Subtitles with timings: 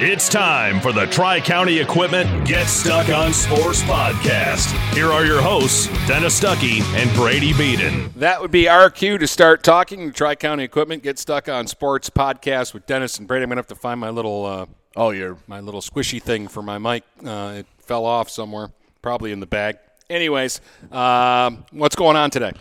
[0.00, 4.66] It's time for the Tri County Equipment Get Stuck on Sports podcast.
[4.94, 8.12] Here are your hosts, Dennis Stuckey and Brady Beaton.
[8.14, 10.12] That would be our cue to start talking.
[10.12, 13.42] Tri County Equipment Get Stuck on Sports podcast with Dennis and Brady.
[13.42, 16.62] I'm gonna have to find my little uh, Oh, you're my little squishy thing for
[16.62, 17.02] my mic.
[17.24, 18.70] Uh, it fell off somewhere,
[19.02, 19.78] probably in the bag.
[20.08, 20.60] Anyways,
[20.92, 22.52] um, what's going on today?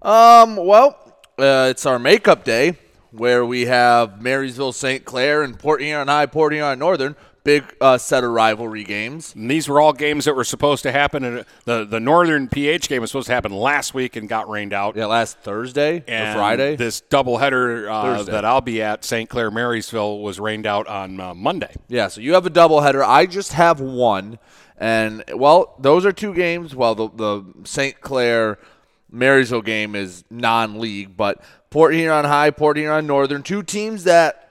[0.00, 0.56] um.
[0.56, 0.98] Well,
[1.38, 2.78] uh, it's our makeup day
[3.16, 5.04] where we have Marysville, St.
[5.04, 7.16] Clair, and Port Huron High, Port Huron Northern.
[7.44, 9.32] Big uh, set of rivalry games.
[9.36, 11.22] And these were all games that were supposed to happen.
[11.22, 14.72] And the the Northern PH game was supposed to happen last week and got rained
[14.72, 14.96] out.
[14.96, 16.74] Yeah, last Thursday And or Friday.
[16.74, 19.30] This doubleheader uh, that I'll be at St.
[19.30, 21.72] Clair Marysville was rained out on uh, Monday.
[21.86, 23.06] Yeah, so you have a doubleheader.
[23.06, 24.40] I just have one,
[24.76, 26.74] and well, those are two games.
[26.74, 28.00] Well, the the St.
[28.00, 28.58] Clair
[29.08, 34.42] Marysville game is non-league, but Port Huron High, Port Huron Northern, two teams that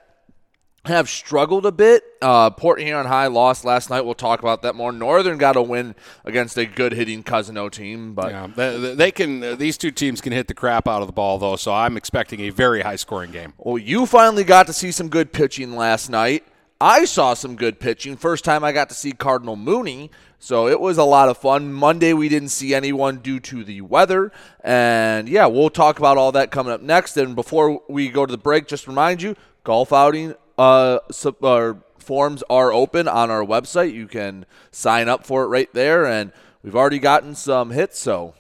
[0.85, 2.03] have struggled a bit.
[2.21, 4.01] Uh, Port Huron High lost last night.
[4.01, 4.91] We'll talk about that more.
[4.91, 9.11] Northern got a win against a good hitting Cousin Cousino team, but Yeah, they, they
[9.11, 9.43] can.
[9.43, 11.55] uh, These two teams can hit the crap out of the ball, though.
[11.55, 13.53] So I'm expecting a very high scoring game.
[13.57, 16.43] Well, you finally got to see some good pitching last night.
[16.79, 18.17] I saw some good pitching.
[18.17, 21.71] First time I got to see Cardinal Mooney, so it was a lot of fun.
[21.71, 24.31] Monday we didn't see anyone due to the weather,
[24.61, 27.15] and yeah, we'll talk about all that coming up next.
[27.15, 31.75] And before we go to the break, just remind you, golf outing uh, sub, uh
[31.97, 33.93] forms are open on our website.
[33.93, 38.35] You can sign up for it right there, and we've already gotten some hits, so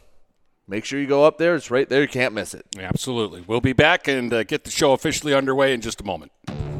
[0.67, 1.55] make sure you go up there.
[1.55, 2.01] It's right there.
[2.01, 2.65] You can't miss it.
[2.77, 3.45] Absolutely.
[3.47, 6.31] We'll be back and uh, get the show officially underway in just a moment.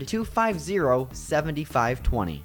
[0.00, 2.44] 250 7520.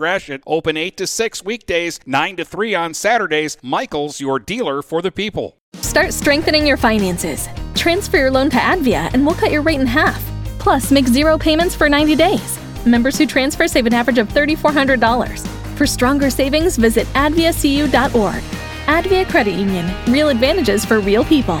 [0.00, 0.42] Gratiot.
[0.46, 3.58] Open 8 to 6 weekdays, 9 to 3 on Saturdays.
[3.62, 5.58] Michael's your dealer for the people.
[5.74, 7.48] Start strengthening your finances.
[7.74, 10.24] Transfer your loan to Advia and we'll cut your rate in half.
[10.58, 12.58] Plus, make zero payments for 90 days.
[12.86, 15.46] Members who transfer save an average of $3,400.
[15.76, 18.42] For stronger savings, visit adviacu.org.
[18.86, 19.94] Advia Credit Union.
[20.06, 21.60] Real advantages for real people.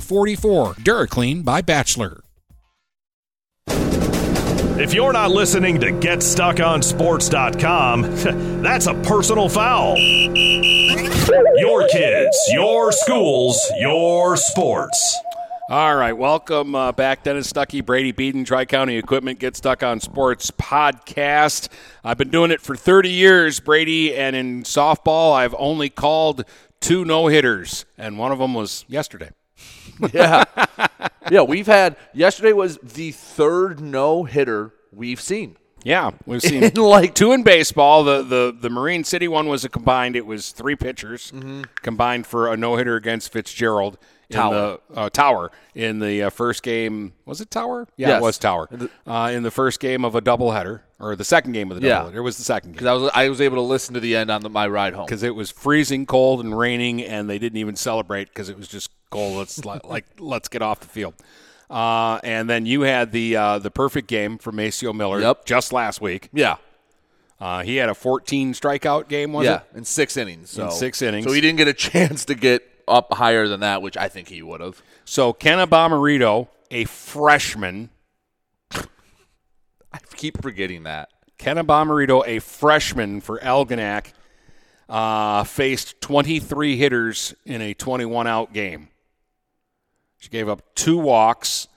[0.01, 0.73] 44.
[0.75, 2.23] DuraClean by Bachelor.
[4.81, 8.01] If you're not listening to GetStuckOnSports.com,
[8.63, 9.95] that's a personal foul.
[9.97, 15.19] Your kids, your schools, your sports.
[15.69, 19.99] All right, welcome uh, back, Dennis Stuckey, Brady Beaton, Tri County Equipment Get Stuck on
[19.99, 21.69] Sports podcast.
[22.03, 26.43] I've been doing it for 30 years, Brady, and in softball, I've only called
[26.79, 29.29] two no hitters, and one of them was yesterday.
[30.13, 30.43] yeah.
[31.29, 35.57] Yeah, we've had yesterday was the third no hitter we've seen.
[35.83, 38.03] Yeah, we've seen In, like- two in baseball.
[38.03, 40.15] The, the the Marine City one was a combined.
[40.15, 41.63] It was three pitchers Mm-hmm.
[41.81, 43.97] combined for a no hitter against Fitzgerald
[44.33, 44.79] in Tower.
[44.89, 47.13] the uh, Tower in the uh, first game.
[47.25, 47.87] Was it Tower?
[47.97, 48.19] Yeah, Yes.
[48.19, 48.69] it was Tower.
[49.07, 52.01] Uh, in the first game of a doubleheader, or the second game of the Yeah.
[52.03, 52.15] doubleheader.
[52.15, 52.83] It was the second game.
[52.83, 54.93] Because I was I was able to listen to the end on the, my ride
[54.93, 55.05] home.
[55.05, 58.67] because it was freezing cold and raining, and they didn't even celebrate because it was
[58.67, 59.37] just cold.
[59.37, 61.13] Let's like, like let's get off the field.
[61.69, 65.45] Uh, and then you had the uh, the perfect game from Maceo Miller Yep.
[65.45, 66.27] just last week.
[66.33, 66.57] Yeah,
[67.39, 69.77] Uh, he had a 14 strikeout game, was yeah, it?
[69.77, 70.49] in six innings.
[70.49, 70.65] So.
[70.65, 71.25] In six innings.
[71.25, 72.61] So he didn't get a chance to get
[72.91, 74.81] up higher than that, which I think he would have.
[75.05, 77.89] So Kenna Bomarito, a freshman,
[78.71, 81.09] I keep forgetting that.
[81.37, 84.13] Kenna Bomarito, a freshman for Algonac,
[84.87, 88.89] uh, faced 23 hitters in a 21 out game.
[90.17, 91.67] She gave up two walks,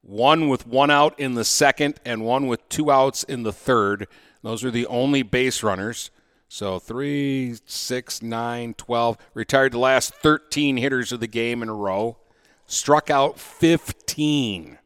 [0.00, 4.08] one with one out in the second and one with two outs in the third.
[4.42, 6.10] Those are the only base runners.
[6.48, 9.18] So three, six, nine, 12.
[9.34, 12.18] Retired the last 13 hitters of the game in a row.
[12.66, 14.78] Struck out 15.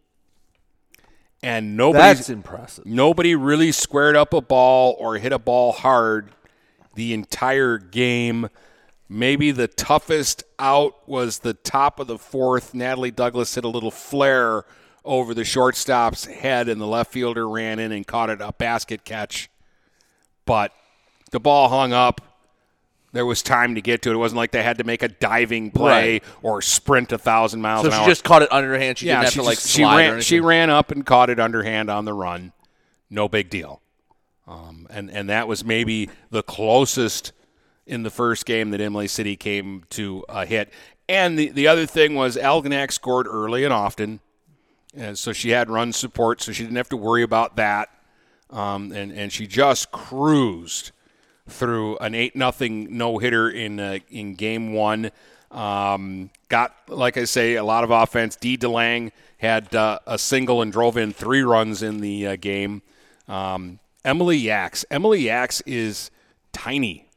[1.43, 2.85] And nobody That's impressive.
[2.87, 6.33] Nobody really squared up a ball or hit a ball hard
[6.95, 8.49] the entire game.
[9.09, 12.75] Maybe the toughest out was the top of the fourth.
[12.75, 14.65] Natalie Douglas hit a little flare
[15.05, 19.05] over the shortstop's head, and the left fielder ran in and caught it a basket
[19.05, 19.49] catch.
[20.45, 20.73] But
[21.31, 22.21] the ball hung up.
[23.13, 24.15] There was time to get to it.
[24.15, 26.25] It wasn't like they had to make a diving play Right.
[26.43, 28.99] or sprint a thousand miles So she hour just caught it underhand.
[28.99, 30.21] She yeah, didn't have to like just- she slide or ran.
[30.21, 32.53] She ran up and caught it underhand on the run.
[33.09, 33.81] No big deal.
[34.47, 37.33] Um, and and that was maybe the closest
[37.87, 40.71] in the first game that Imlay City came to a hit.
[41.09, 44.21] And the the other thing was Algonac scored early and often,
[44.95, 47.89] and so she had run support, so she didn't have to worry about that.
[48.51, 50.93] Um, and and she just cruised
[51.49, 55.11] through an eight nothing no hitter in uh, in game one.
[55.51, 58.37] Um, got like I say a lot of offense.
[58.37, 62.83] Dee DeLang had uh, a single and drove in three runs in the uh, game.
[63.27, 64.85] Um, Emily Yax.
[64.91, 66.11] Emily Yax is
[66.53, 67.09] tiny.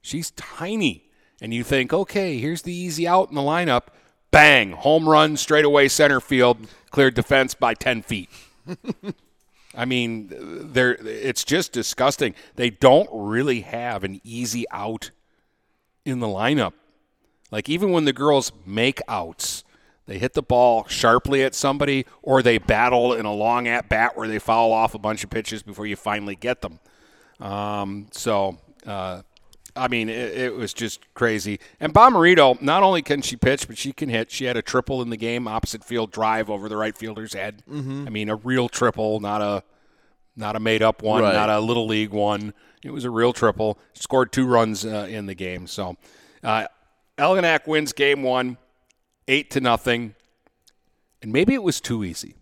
[0.00, 1.04] She's tiny,
[1.40, 3.84] and you think, okay, here's the easy out in the lineup.
[4.30, 4.72] Bang!
[4.72, 6.58] Home run straight away center field.
[6.90, 8.28] Cleared defense by ten feet.
[9.74, 10.28] I mean,
[10.72, 12.34] they're, it's just disgusting.
[12.56, 15.10] They don't really have an easy out
[16.04, 16.72] in the lineup.
[17.50, 19.64] Like, even when the girls make outs,
[20.06, 24.16] they hit the ball sharply at somebody or they battle in a long at bat
[24.16, 26.80] where they foul off a bunch of pitches before you finally get them.
[27.40, 29.22] Um, so, uh,
[29.74, 31.58] I mean, it, it was just crazy.
[31.80, 34.30] And Bomarito, not only can she pitch, but she can hit.
[34.30, 37.62] She had a triple in the game, opposite field drive over the right fielder's head.
[37.70, 37.72] I
[38.10, 39.62] mean, a real triple, not a
[40.36, 41.34] not a made up one, Right.
[41.34, 42.54] not a little league one.
[42.82, 43.78] It was a real triple.
[43.94, 45.66] Scored two runs uh, in the game.
[45.66, 45.96] So,
[46.42, 46.66] uh,
[47.18, 48.56] Algonac wins game one,
[49.28, 50.14] eight to nothing.
[51.22, 52.34] And maybe it was too easy.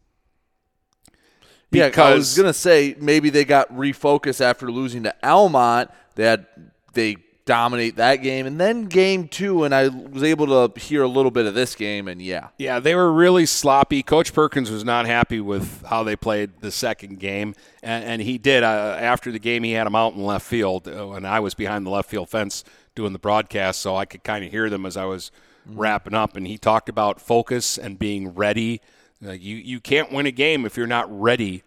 [1.73, 5.91] Yeah, I was gonna say maybe they got refocused after losing to Almont.
[6.17, 6.47] They had
[6.93, 11.09] they dominate that game, and then game two, and I was able to hear a
[11.09, 14.03] little bit of this game, and yeah, Yeah, they were really sloppy.
[14.03, 18.39] Coach Perkins was not happy with how they played the second game, and, and he
[18.39, 18.63] did.
[18.63, 21.55] Uh, after the game, he had them out in left field, uh, and I was
[21.55, 22.63] behind the left field fence
[22.95, 25.33] doing the broadcast, so I could kind of hear them as I was
[25.67, 26.37] wrapping up.
[26.37, 28.81] And he talked about focus and being ready.
[29.25, 31.63] Uh, you you can't win a game if you're not ready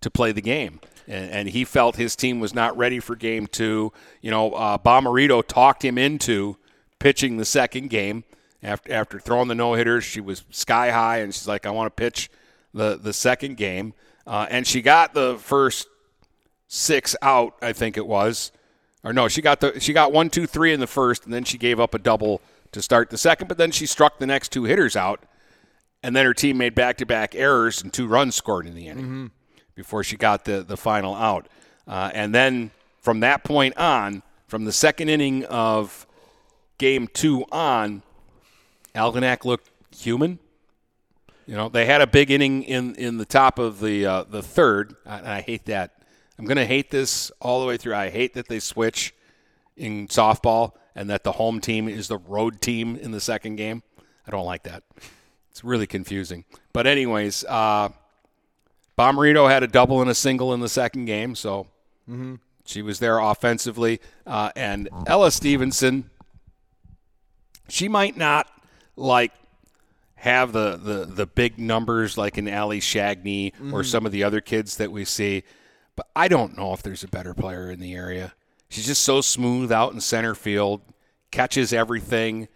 [0.00, 0.80] to play the game.
[1.06, 3.92] And, and he felt his team was not ready for game two.
[4.20, 6.56] You know, uh, Bomarito talked him into
[6.98, 8.24] pitching the second game
[8.62, 10.04] after after throwing the no hitters.
[10.04, 12.30] She was sky high, and she's like, "I want to pitch
[12.72, 13.92] the the second game,"
[14.26, 15.86] uh, and she got the first
[16.68, 17.54] six out.
[17.60, 18.50] I think it was,
[19.02, 21.44] or no, she got the she got one, two, three in the first, and then
[21.44, 22.40] she gave up a double
[22.72, 23.48] to start the second.
[23.48, 25.22] But then she struck the next two hitters out,
[26.02, 28.88] and then her team made back to back errors and two runs scored in the
[28.88, 29.30] inning
[29.74, 31.48] before she got the, the final out.
[31.86, 36.06] Uh, and then from that point on, from the second inning of
[36.78, 38.02] game two on,
[38.94, 40.38] Algonac looked human.
[41.46, 44.42] You know, they had a big inning in, in the top of the uh, the
[44.42, 44.96] third.
[45.04, 46.02] And I hate that.
[46.38, 47.94] I'm going to hate this all the way through.
[47.94, 49.14] I hate that they switch
[49.76, 53.82] in softball and that the home team is the road team in the second game.
[54.26, 54.84] I don't like that.
[55.50, 56.44] It's really confusing.
[56.72, 57.90] But anyways, uh,
[58.98, 61.66] Bomarito had a double and a single in the second game, so
[62.64, 64.00] she was there offensively.
[64.26, 66.10] Uh, and Ella Stevenson,
[67.68, 68.46] she might not
[68.96, 69.32] like
[70.16, 74.40] have the, the, the big numbers like an Ali Shagney or some of the other
[74.40, 75.42] kids that we see,
[75.96, 78.34] but I don't know if there's a better player in the area.
[78.68, 80.80] She's just so smooth out in center field,
[81.30, 82.48] catches everything,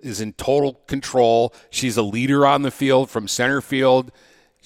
[0.00, 1.54] is in total control.
[1.70, 4.12] She's a leader on the field from center field.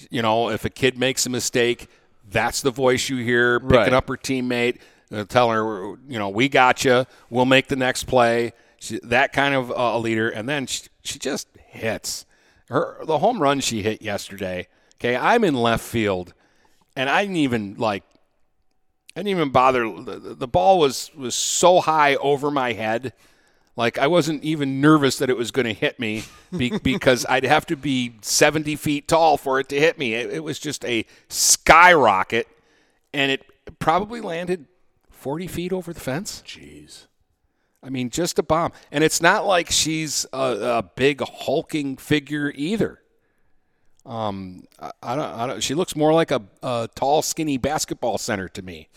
[0.09, 1.87] You know, if a kid makes a mistake,
[2.29, 3.93] that's the voice you hear picking Right.
[3.93, 4.79] up her teammate,
[5.11, 7.05] uh, telling her, you know, we got you.
[7.29, 8.53] We'll make the next play.
[8.79, 12.25] She, that kind of uh, a leader, and then she, she just hits
[12.69, 14.67] her the home run she hit yesterday.
[14.95, 16.33] Okay, I'm in left field,
[16.95, 18.03] and I didn't even like.
[19.15, 19.81] I didn't even bother.
[19.83, 23.13] The, the ball was was so high over my head,
[23.75, 26.23] like I wasn't even nervous that it was going to hit me
[26.55, 30.13] be, because I'd have to be 70 feet tall for it to hit me.
[30.13, 32.47] It, it was just a skyrocket,
[33.13, 33.45] and it
[33.79, 34.65] probably landed
[35.09, 36.43] 40 feet over the fence.
[36.45, 37.07] jeez,
[37.83, 38.71] I mean, just a bomb.
[38.91, 40.37] And it's not like she's a,
[40.77, 43.01] a big hulking figure either.
[44.05, 45.25] Um, I, I don't.
[45.25, 45.63] I don't.
[45.63, 48.89] She looks more like a, a tall, skinny basketball center to me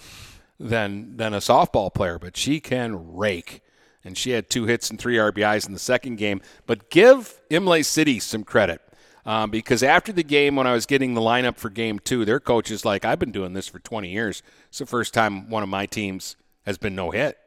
[0.59, 2.19] than than a softball player.
[2.19, 3.61] But she can rake,
[4.04, 6.40] and she had two hits and three RBIs in the second game.
[6.66, 8.80] But give Imlay City some credit.
[9.26, 12.40] Um, because after the game, when I was getting the lineup for game two, their
[12.40, 14.42] coach is like, I've been doing this for 20 years.
[14.68, 17.38] It's the first time one of my teams has been no hit.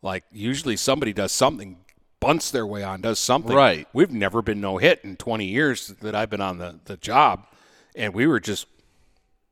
[0.00, 1.78] Like usually somebody does something,
[2.20, 3.54] bunts their way on, does something.
[3.54, 3.88] Right.
[3.92, 7.46] We've never been no hit in 20 years that I've been on the, the job,
[7.94, 8.66] and we were just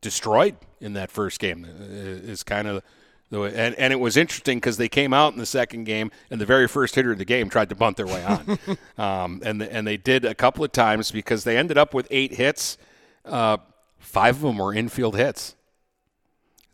[0.01, 1.67] destroyed in that first game.
[1.69, 2.83] Is kind of
[3.31, 6.47] and and it was interesting because they came out in the second game, and the
[6.47, 8.59] very first hitter of the game tried to bunt their way on,
[8.99, 12.33] um, and and they did a couple of times because they ended up with eight
[12.35, 12.79] hits.
[13.25, 13.59] Uh,
[13.99, 15.55] five of them were infield hits.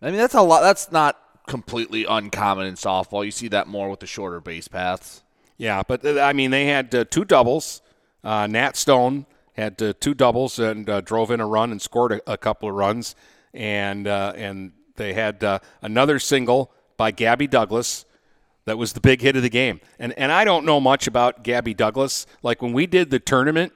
[0.00, 0.60] I mean that's a lot.
[0.60, 3.24] That's not completely uncommon in softball.
[3.24, 5.22] You see that more with the shorter base paths.
[5.56, 7.80] Yeah, but uh, I mean, they had uh, two doubles.
[8.22, 12.12] Uh, Nat Stone had uh, two doubles and uh, drove in a run and scored
[12.12, 13.14] a, a couple of runs,
[13.52, 18.04] and uh, and they had uh, another single by Gabby Douglas.
[18.66, 19.80] That was the big hit of the game.
[19.98, 22.26] And and I don't know much about Gabby Douglas.
[22.42, 23.72] Like when we did the tournament,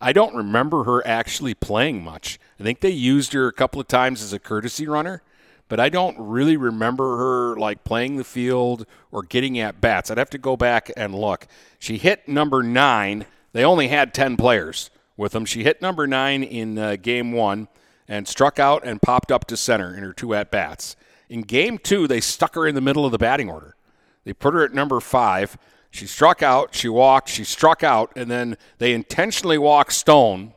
[0.00, 2.38] I don't remember her actually playing much.
[2.60, 5.22] I think they used her a couple of times as a courtesy runner,
[5.68, 10.10] but I don't really remember her like playing the field or getting at bats.
[10.10, 11.48] I'd have to go back and look.
[11.80, 13.26] She hit number nine.
[13.52, 15.44] They only had 10 players with them.
[15.44, 17.66] She hit number nine in uh, game one
[18.08, 20.96] and struck out and popped up to center in her two at bats.
[21.28, 23.76] In game two, they stuck her in the middle of the batting order.
[24.24, 25.58] They put her at number five.
[25.90, 30.54] She struck out, she walked, she struck out, and then they intentionally walked Stone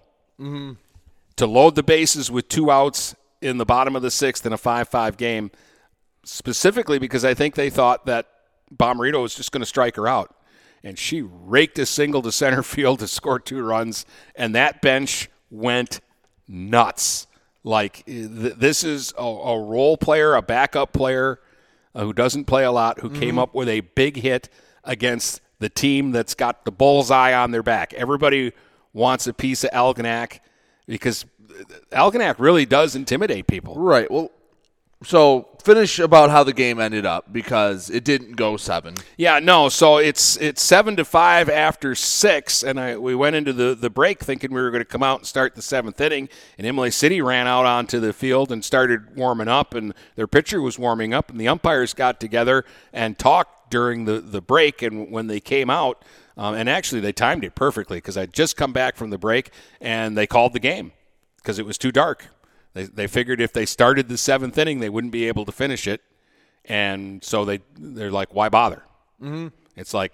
[1.38, 4.58] to load the bases with two outs in the bottom of the sixth in a
[4.58, 5.52] 5 5 game,
[6.24, 8.28] specifically because I think they thought that
[8.76, 10.36] Bomarito was just going to strike her out.
[10.84, 14.06] And she raked a single to center field to score two runs,
[14.36, 16.02] and that bench went
[16.48, 17.28] nuts.
[17.64, 21.40] Like, eh, th- this is a, a role player, a backup player
[21.94, 23.20] uh, who doesn't play a lot, who mm-hmm.
[23.20, 24.50] came up with a big hit
[24.84, 27.94] against the team that's got the bullseye on their back.
[27.94, 28.52] Everybody
[28.94, 30.40] wants a piece of Algonac
[30.88, 33.76] because eh, Algonac really does intimidate people.
[33.76, 34.10] Right.
[34.10, 34.32] Well,
[35.04, 38.96] so finish about how the game ended up because it didn't go seven.
[39.18, 39.70] Yeah, no.
[39.70, 43.90] So it's it's seven to five after six, and I we went into the the
[43.90, 46.90] break thinking we were going to come out and start the seventh inning, and Imlay
[46.90, 51.14] City ran out onto the field and started warming up, and their pitcher was warming
[51.14, 55.40] up, and the umpires got together and talked during the the break, and when they
[55.40, 56.04] came out,
[56.38, 59.52] um, and actually they timed it perfectly because I'd just come back from the break,
[59.80, 60.92] and they called the game
[61.38, 62.28] because it was too dark.
[62.74, 65.88] They, they figured if they started the seventh inning, they wouldn't be able to finish
[65.88, 66.02] it,
[66.66, 68.84] and so they they're like, why bother?
[69.22, 69.48] Mm-hmm.
[69.76, 70.14] It's like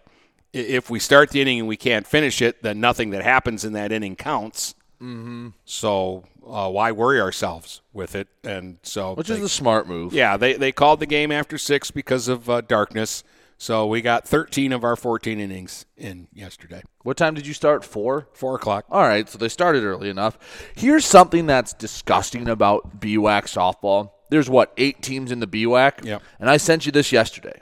[0.54, 3.74] if we start the inning and we can't finish it, then nothing that happens in
[3.74, 4.74] that inning counts.
[5.02, 5.50] Mm-hmm.
[5.66, 8.28] So uh, why worry ourselves with it?
[8.44, 10.14] And so Which they- is a smart move.
[10.14, 13.24] yeah, they they called the game after six because of uh, darkness.
[13.60, 16.84] So we got 13 of our 14 innings in yesterday.
[17.02, 17.84] What time did you start?
[17.84, 18.28] Four?
[18.34, 18.86] Four o'clock.
[18.90, 20.38] All right, so they started early enough.
[20.76, 24.12] Here's something that's disgusting about BWAC softball.
[24.30, 26.22] There's what eight teams in the BWAC, Yep.
[26.40, 27.62] and I sent you this yesterday.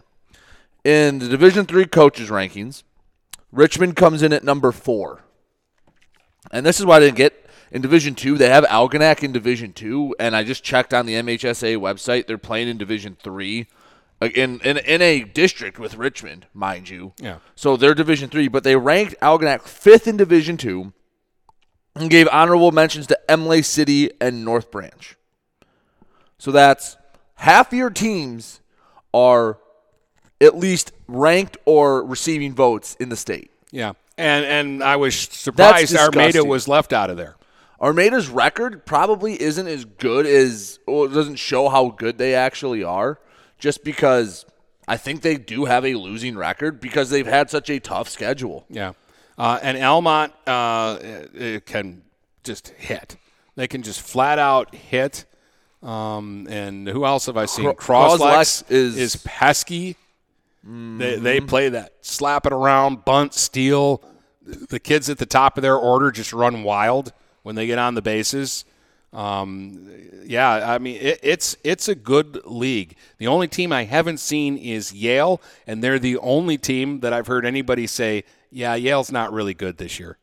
[0.83, 2.83] In the Division Three coaches rankings,
[3.51, 5.21] Richmond comes in at number four,
[6.51, 8.37] and this is why I didn't get in Division Two.
[8.37, 12.27] They have Algonac in Division Two, and I just checked on the MHSA website.
[12.27, 13.67] They're playing in Division Three,
[14.21, 17.13] Uh, in in, in a district with Richmond, mind you.
[17.19, 17.37] Yeah.
[17.55, 20.93] So they're Division Three, but they ranked Algonac fifth in Division Two,
[21.95, 25.17] and gave honorable mentions to Imlay City and North Branch.
[26.37, 26.97] So that's
[27.35, 28.61] half your teams
[29.13, 29.57] are
[30.39, 33.51] at least ranked or receiving votes in the state.
[33.71, 37.35] Yeah, and and I was surprised Armada was left out of there.
[37.79, 42.83] Armada's record probably isn't as good as, or it doesn't show how good they actually
[42.83, 43.19] are,
[43.65, 44.45] just because
[44.87, 48.63] I think they do have a losing record because they've had such a tough schedule.
[48.69, 48.93] Yeah,
[49.39, 52.03] uh, and Almont uh, it can
[52.43, 53.17] just hit.
[53.55, 55.25] They can just flat out hit.
[55.81, 57.65] Um, and who else have I seen?
[57.73, 57.73] Cro-
[58.19, 59.95] Crosslex is- is pesky.
[60.63, 64.03] They they play that slap it around, bunt, steal.
[64.45, 67.95] The kids at the top of their order just run wild when they get on
[67.95, 68.63] the bases.
[69.15, 69.89] Um,
[70.25, 72.95] yeah, I mean it, it's it's a good league.
[73.17, 77.27] The only team I haven't seen is Yale, and they're the only team that I've
[77.27, 80.17] heard anybody say, "Yeah, Yale's not really good this year."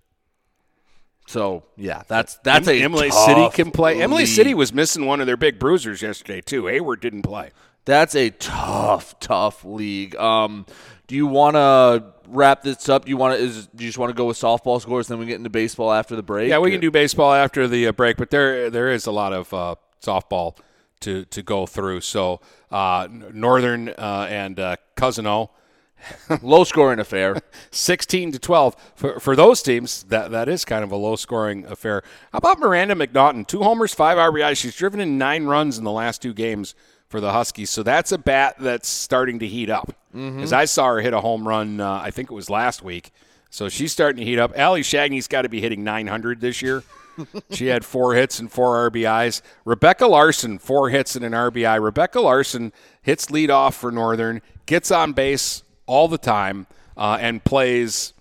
[1.27, 4.01] So yeah, that's that's a Imlay City can play.
[4.01, 4.27] Imlay.
[4.27, 6.67] City was missing one of their big bruisers yesterday too.
[6.67, 7.51] Hayward didn't play.
[7.85, 10.15] That's a tough, tough league.
[10.17, 10.67] Um,
[11.13, 13.05] do you want to wrap this up?
[13.05, 13.45] Do you want to?
[13.45, 15.09] Is do you just want to go with softball scores?
[15.09, 16.49] Then we get into baseball after the break.
[16.49, 19.35] Yeah, we can do baseball after the uh, break, but there there is a lot
[19.35, 20.57] of uh, softball
[21.01, 22.01] to to go through.
[22.01, 25.51] So uh, Northern uh, and uh, Cousino,
[26.43, 27.43] low scoring affair.
[27.71, 30.05] 16 to 12 for, for those teams.
[30.05, 32.03] That that is kind of a low scoring affair.
[32.33, 33.47] How about Miranda McNaughton?
[33.47, 36.75] Two homers, five rbi She's driven in nine runs in the last two games
[37.13, 37.71] for the Huskies.
[37.71, 39.95] So that's a bat that's starting to heat up.
[40.43, 43.13] As I saw her hit a home run, uh, I think it was last week.
[43.51, 44.53] So she's starting to heat up.
[44.57, 46.83] Allie Shagney's got to be hitting 900 this year.
[47.51, 49.43] she had four hits and four RBIs.
[49.65, 51.83] Rebecca Larson, four hits and an RBI.
[51.83, 52.73] Rebecca Larson
[53.03, 58.15] hits lead off for Northern, gets on base all the time, uh, and plays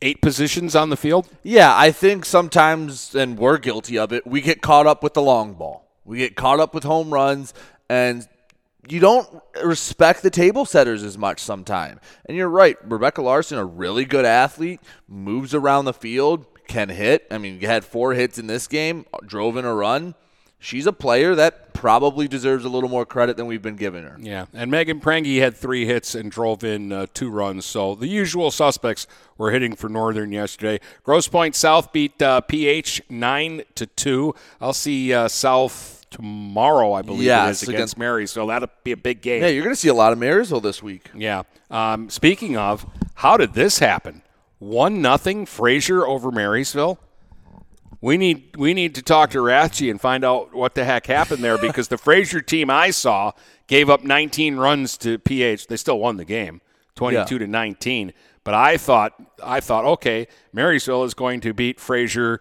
[0.00, 1.28] eight positions on the field.
[1.42, 5.22] Yeah, I think sometimes, and we're guilty of it, we get caught up with the
[5.22, 5.86] long ball.
[6.04, 7.52] We get caught up with home runs,
[7.88, 8.26] and
[8.88, 9.28] you don't
[9.64, 12.00] respect the table setters as much sometimes.
[12.26, 17.26] And you're right, Rebecca Larson, a really good athlete, moves around the field, can hit.
[17.30, 20.14] I mean, had four hits in this game, drove in a run.
[20.58, 24.16] She's a player that probably deserves a little more credit than we've been giving her.
[24.18, 27.66] Yeah, and Megan Prangy had three hits and drove in uh, two runs.
[27.66, 30.80] So the usual suspects were hitting for Northern yesterday.
[31.02, 34.34] Grosse Pointe South beat uh, PH nine to two.
[34.60, 38.26] I'll see uh, South tomorrow, I believe Yes, is against, against- Mary.
[38.26, 39.42] So that'll be a big game.
[39.42, 41.10] Yeah, you're going to see a lot of Marysville this week.
[41.14, 41.42] Yeah.
[41.70, 44.22] Um, speaking of, how did this happen?
[44.58, 46.98] One nothing Fraser over Marysville.
[48.00, 51.42] We need we need to talk to Rathje and find out what the heck happened
[51.42, 53.32] there because the Fraser team I saw
[53.66, 55.66] gave up 19 runs to PH.
[55.66, 56.60] They still won the game,
[56.94, 57.38] 22 Yeah.
[57.40, 58.12] to 19.
[58.44, 62.40] But I thought I thought okay, Marysville is going to beat Fraser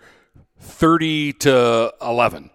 [0.60, 2.50] 30 to 11.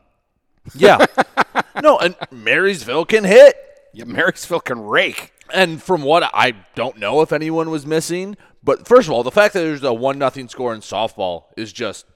[0.75, 1.05] Yeah.
[1.83, 3.57] no, and Marysville can hit.
[3.93, 5.33] Yeah, Marysville can rake.
[5.53, 9.31] And from what I don't know if anyone was missing, but first of all, the
[9.31, 12.07] fact that there's a one nothing score in softball is just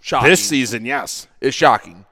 [0.00, 0.30] shocking.
[0.30, 1.26] This season, yes.
[1.40, 2.04] is shocking.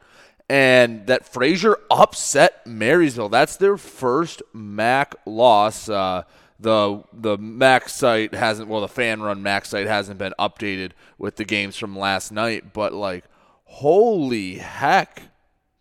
[0.49, 3.29] And that Fraser upset Marysville.
[3.29, 5.89] That's their first MAC loss.
[5.89, 6.23] Uh,
[6.59, 11.37] the the MAC site hasn't well the fan run MAC site hasn't been updated with
[11.37, 13.25] the games from last night, but like
[13.65, 15.23] holy heck.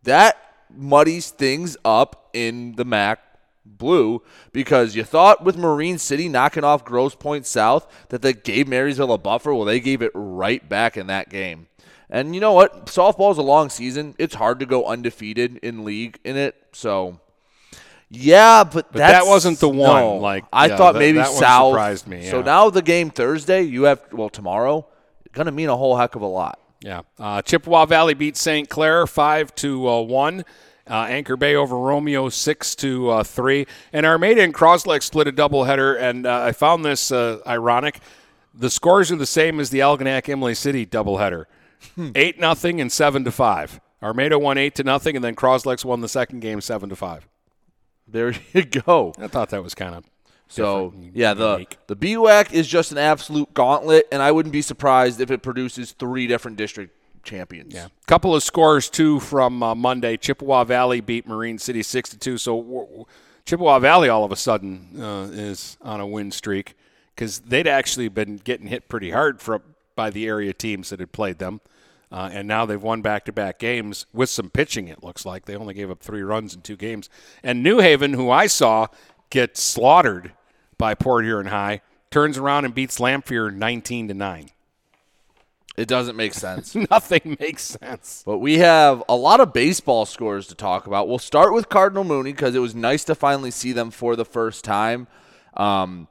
[0.05, 0.37] That
[0.75, 3.19] muddies things up in the MAC
[3.65, 8.67] blue because you thought with Marine City knocking off Grosse Pointe South that they gave
[8.67, 9.53] Marysville a buffer.
[9.53, 11.67] Well, they gave it right back in that game.
[12.09, 12.85] And you know what?
[12.85, 14.15] Softball is a long season.
[14.19, 16.55] It's hard to go undefeated in league in it.
[16.71, 17.19] So,
[18.11, 20.15] yeah, but, But that wasn't the one, no.
[20.17, 23.63] like, I yeah, thought that- maybe that South surprised me, So now the game Thursday,
[23.63, 24.85] you have well tomorrow,
[25.33, 26.59] gonna mean a whole heck of a lot.
[26.85, 27.01] Yeah.
[27.19, 28.69] Uh, Chippewa Valley beat St.
[28.69, 30.45] Clair five to uh, one.
[30.87, 35.31] Uh, Anchor Bay over Romeo six to uh, three, and Armada and Croslex split a
[35.31, 35.99] doubleheader.
[35.99, 38.01] And uh, I found this uh, ironic.
[38.53, 41.45] The scores are the same as the Algonac Imlay City doubleheader,
[42.13, 43.81] eight nothing and seven to five.
[44.03, 47.27] Armada won eight to nothing, and then Croslex won the second game seven to five.
[48.07, 49.15] There you go.
[49.17, 50.03] I thought that was kind of
[50.47, 51.77] So yeah, the unique.
[51.87, 55.91] the BWAC is just an absolute gauntlet, and I wouldn't be surprised if it produces
[55.91, 57.73] three different district champions.
[57.73, 60.17] Yeah, couple of scores too from uh, Monday.
[60.17, 62.37] Chippewa Valley beat Marine City six to two.
[62.37, 63.05] So w- w-
[63.45, 66.75] Chippewa Valley all of a sudden uh, is on a win streak
[67.15, 69.63] because they'd actually been getting hit pretty hard from
[69.95, 71.61] by the area teams that had played them,
[72.11, 74.89] uh, and now they've won back-to-back games with some pitching.
[74.89, 77.09] It looks like they only gave up three runs in two games.
[77.41, 78.87] And New Haven, who I saw
[79.29, 80.33] get slaughtered
[80.77, 84.49] by Port Huron High, turns around and beats Lamphere nineteen to nine.
[85.77, 86.73] It doesn't make sense.
[86.89, 88.23] Nothing makes sense.
[88.25, 91.07] But we have a lot of baseball scores to talk about.
[91.07, 94.25] We'll start with Cardinal Mooney because it was nice to finally see them for the
[94.25, 95.07] first time.
[95.53, 96.07] Um,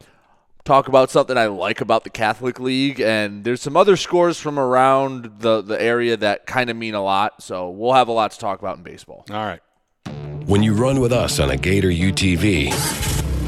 [0.65, 4.59] talk about something I like about the Catholic League, and there's some other scores from
[4.59, 7.43] around the, the area that kind of mean a lot.
[7.43, 9.25] So we'll have a lot to talk about in baseball.
[9.31, 9.61] All right.
[10.47, 13.14] When you run with us on a Gator UTV,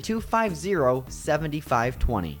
[0.00, 2.40] 250 7520.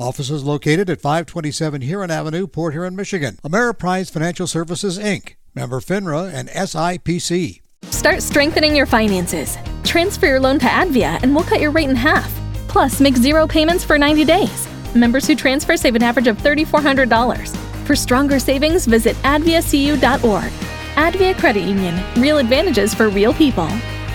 [0.00, 3.36] Office is located at 527 Huron Avenue, Port Huron, Michigan.
[3.42, 7.60] Ameriprise Financial Services, Inc., member FINRA and SIPC.
[7.82, 9.58] Start strengthening your finances.
[9.82, 12.32] Transfer your loan to Advia and we'll cut your rate in half.
[12.68, 14.68] Plus, make zero payments for 90 days.
[14.94, 17.56] Members who transfer save an average of $3,400.
[17.84, 20.52] For stronger savings, visit adviacu.org.
[20.94, 22.00] Advia Credit Union.
[22.22, 23.68] Real advantages for real people.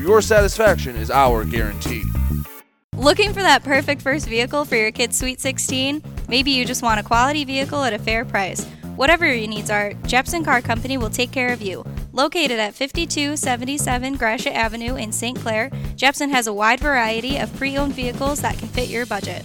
[0.00, 2.02] where your satisfaction is our guarantee.
[2.96, 6.02] Looking for that perfect first vehicle for your kid's Sweet 16?
[6.28, 8.64] Maybe you just want a quality vehicle at a fair price.
[8.96, 11.84] Whatever your needs are, Jepson Car Company will take care of you.
[12.12, 15.38] Located at 5277 Gratiot Avenue in St.
[15.38, 19.44] Clair, Jepson has a wide variety of pre owned vehicles that can fit your budget.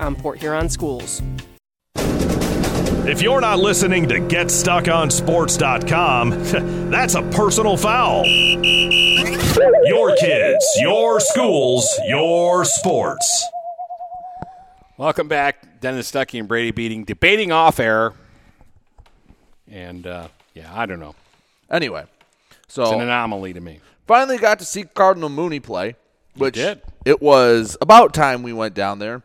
[0.00, 1.22] on Port Huron schools.
[3.08, 6.30] If you're not listening to GetStuckOnSports.com,
[6.90, 8.24] that's a personal foul.
[8.26, 13.46] Your kids, your schools, your sports.
[14.96, 18.12] Welcome back, Dennis Stuckey and Brady Beaton, debating off air.
[19.70, 21.14] And uh, yeah, I don't know.
[21.70, 22.04] Anyway,
[22.66, 23.80] so It's an anomaly to me.
[24.06, 25.94] finally got to see Cardinal Mooney play,
[26.36, 26.80] which did.
[27.04, 29.22] it was about time we went down there.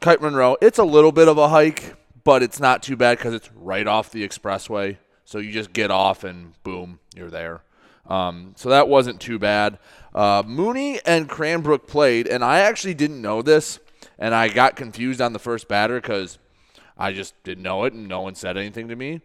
[0.00, 3.34] Kite Monroe, it's a little bit of a hike, but it's not too bad because
[3.34, 4.96] it's right off the expressway.
[5.24, 7.62] So you just get off and boom, you're there.
[8.06, 9.78] Um, so that wasn't too bad.
[10.14, 13.78] Uh, Mooney and Cranbrook played, and I actually didn't know this,
[14.18, 16.38] and I got confused on the first batter because
[16.96, 19.20] I just didn't know it, and no one said anything to me.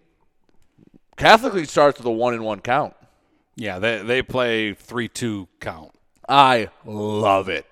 [1.16, 2.96] Catholic League starts with a one and one count.
[3.56, 5.92] Yeah, they, they play 3 2 count.
[6.28, 7.66] I love it.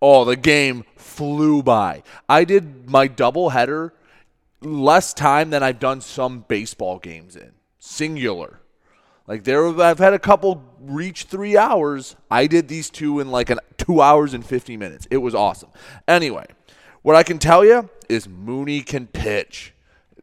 [0.00, 0.84] Oh, the game
[1.18, 2.04] flew by.
[2.28, 3.92] I did my double header
[4.60, 7.54] less time than I've done some baseball games in.
[7.80, 8.60] Singular.
[9.26, 12.14] Like there I've had a couple reach 3 hours.
[12.30, 15.08] I did these two in like an 2 hours and 50 minutes.
[15.10, 15.70] It was awesome.
[16.06, 16.46] Anyway,
[17.02, 19.74] what I can tell you is Mooney can pitch.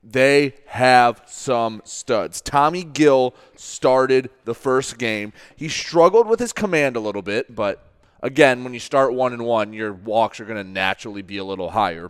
[0.02, 2.40] They have some studs.
[2.40, 5.34] Tommy Gill started the first game.
[5.58, 7.85] He struggled with his command a little bit, but
[8.26, 11.44] again, when you start one and one, your walks are going to naturally be a
[11.44, 12.10] little higher.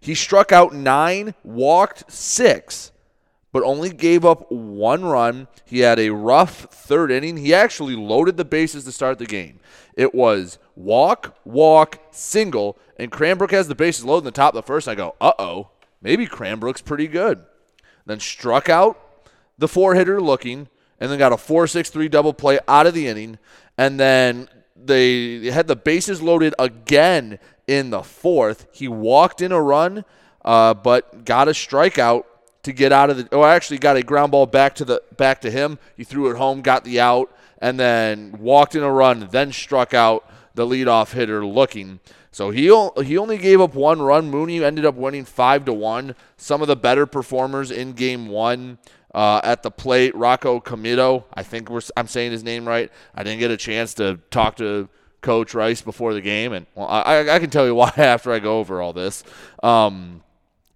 [0.00, 2.92] He struck out nine, walked six,
[3.50, 5.48] but only gave up one run.
[5.64, 7.38] He had a rough third inning.
[7.38, 9.58] He actually loaded the bases to start the game.
[9.94, 14.62] It was walk, walk, single, and Cranbrook has the bases loaded in the top of
[14.62, 14.86] the first.
[14.86, 17.44] I go, uh oh, maybe Cranbrook's pretty good.
[18.06, 19.26] Then struck out
[19.58, 20.68] the four hitter looking,
[21.00, 23.38] and then got a 4 6 3 double play out of the inning.
[23.76, 24.48] And then
[24.84, 28.66] they had the bases loaded again in the fourth.
[28.72, 30.04] He walked in a run,
[30.44, 32.24] uh, but got a strikeout
[32.62, 33.28] to get out of the.
[33.32, 35.78] Oh, actually, got a ground ball back to the back to him.
[35.96, 39.28] He threw it home, got the out, and then walked in a run.
[39.30, 42.00] Then struck out the leadoff hitter looking.
[42.30, 42.66] So he
[43.04, 44.30] he only gave up one run.
[44.30, 46.14] Mooney ended up winning five to one.
[46.36, 48.78] Some of the better performers in Game One.
[49.14, 51.24] Uh, at the plate, Rocco Comito.
[51.32, 52.92] I think we're, I'm saying his name right.
[53.14, 54.88] I didn't get a chance to talk to
[55.22, 58.38] Coach Rice before the game, and well, I, I can tell you why after I
[58.38, 59.24] go over all this.
[59.62, 60.22] Um,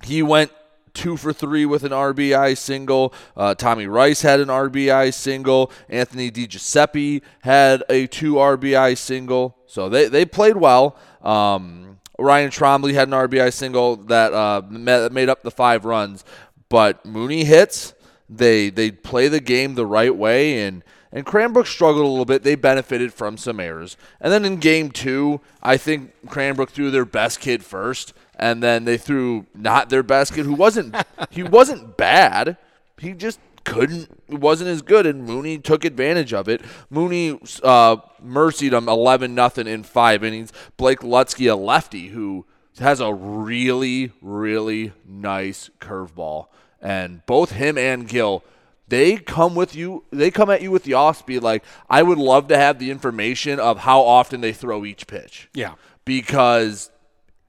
[0.03, 0.51] he went
[0.95, 3.15] two for three with an RBI single.
[3.37, 5.71] Uh, Tommy Rice had an RBI single.
[5.89, 9.57] Anthony DiGiuseppe had a two RBI single.
[9.67, 10.97] So they, they played well.
[11.23, 16.25] Um, Ryan Trombley had an RBI single that uh, made up the five runs.
[16.69, 17.95] But Mooney hits.
[18.35, 22.43] They they play the game the right way and and Cranbrook struggled a little bit.
[22.43, 23.99] They benefited from some errors.
[24.21, 28.87] And then in game two, I think Cranbrook threw their best kid first, and then
[28.87, 30.97] they threw not their best kid, who wasn't
[31.31, 32.57] he wasn't bad.
[32.99, 36.63] He just couldn't wasn't as good, and Mooney took advantage of it.
[36.89, 40.51] Mooney uh, mercied him eleven nothing in five innings.
[40.79, 42.47] Blake Lutsky, a lefty who
[42.79, 46.47] has a really really nice curveball
[46.83, 48.45] and both him and Gill,
[48.89, 50.05] they come with you.
[50.11, 51.43] They come at you with the off speed.
[51.43, 55.49] Like I would love to have the information of how often they throw each pitch.
[55.55, 56.91] Yeah, because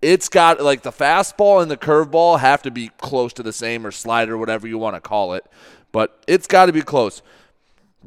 [0.01, 3.85] it's got like the fastball and the curveball have to be close to the same
[3.85, 5.45] or slider, whatever you want to call it.
[5.91, 7.21] But it's got to be close.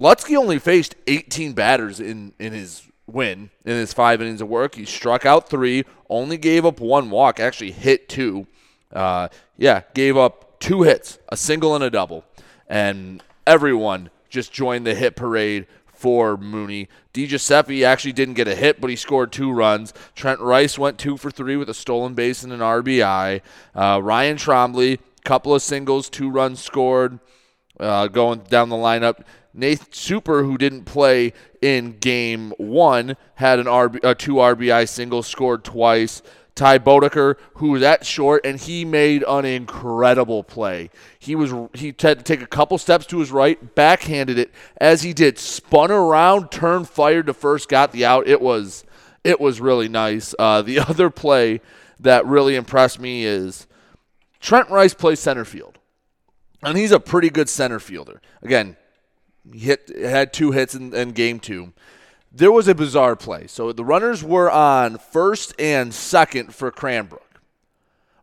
[0.01, 4.75] Lutsky only faced 18 batters in in his win in his five innings of work.
[4.75, 8.47] He struck out three, only gave up one walk, actually hit two.
[8.93, 12.25] Uh, yeah, gave up two hits, a single and a double.
[12.69, 16.89] And everyone just joined the hit parade for Mooney.
[17.15, 19.95] DiGiuseppe actually didn't get a hit, but he scored two runs.
[20.15, 23.41] Trent Rice went two for three with a stolen base and an RBI.
[23.75, 27.19] Uh, Ryan Trombley, couple of singles, two runs scored.
[27.81, 33.67] Uh, going down the lineup, Nate Super, who didn't play in game one, had an
[33.67, 36.23] RB, a two RBI single, scored twice.
[36.57, 40.91] Ty Bodeker, who was at short, and he made an incredible play.
[41.19, 45.03] He was he had to take a couple steps to his right, backhanded it as
[45.03, 48.27] he did, spun around, turned, fired to first, got the out.
[48.27, 48.85] It was
[49.23, 50.35] it was really nice.
[50.39, 51.61] Uh, the other play
[52.01, 53.67] that really impressed me is
[54.41, 55.79] Trent Rice plays center field,
[56.63, 58.23] and he's a pretty good center fielder.
[58.41, 58.79] Again,
[59.53, 61.75] he hit had two hits in, in game two
[62.37, 63.47] there was a bizarre play.
[63.47, 67.23] So the runners were on first and second for Cranbrook.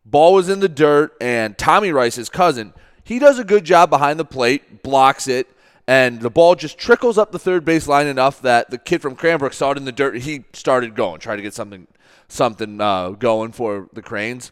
[0.06, 2.74] Ball was in the dirt, and Tommy Rice, his cousin,
[3.04, 5.48] he does a good job behind the plate, blocks it,
[5.88, 9.16] and the ball just trickles up the third base line enough that the kid from
[9.16, 10.22] Cranbrook saw it in the dirt.
[10.22, 11.88] He started going, trying to get something,
[12.28, 14.52] something uh, going for the Cranes.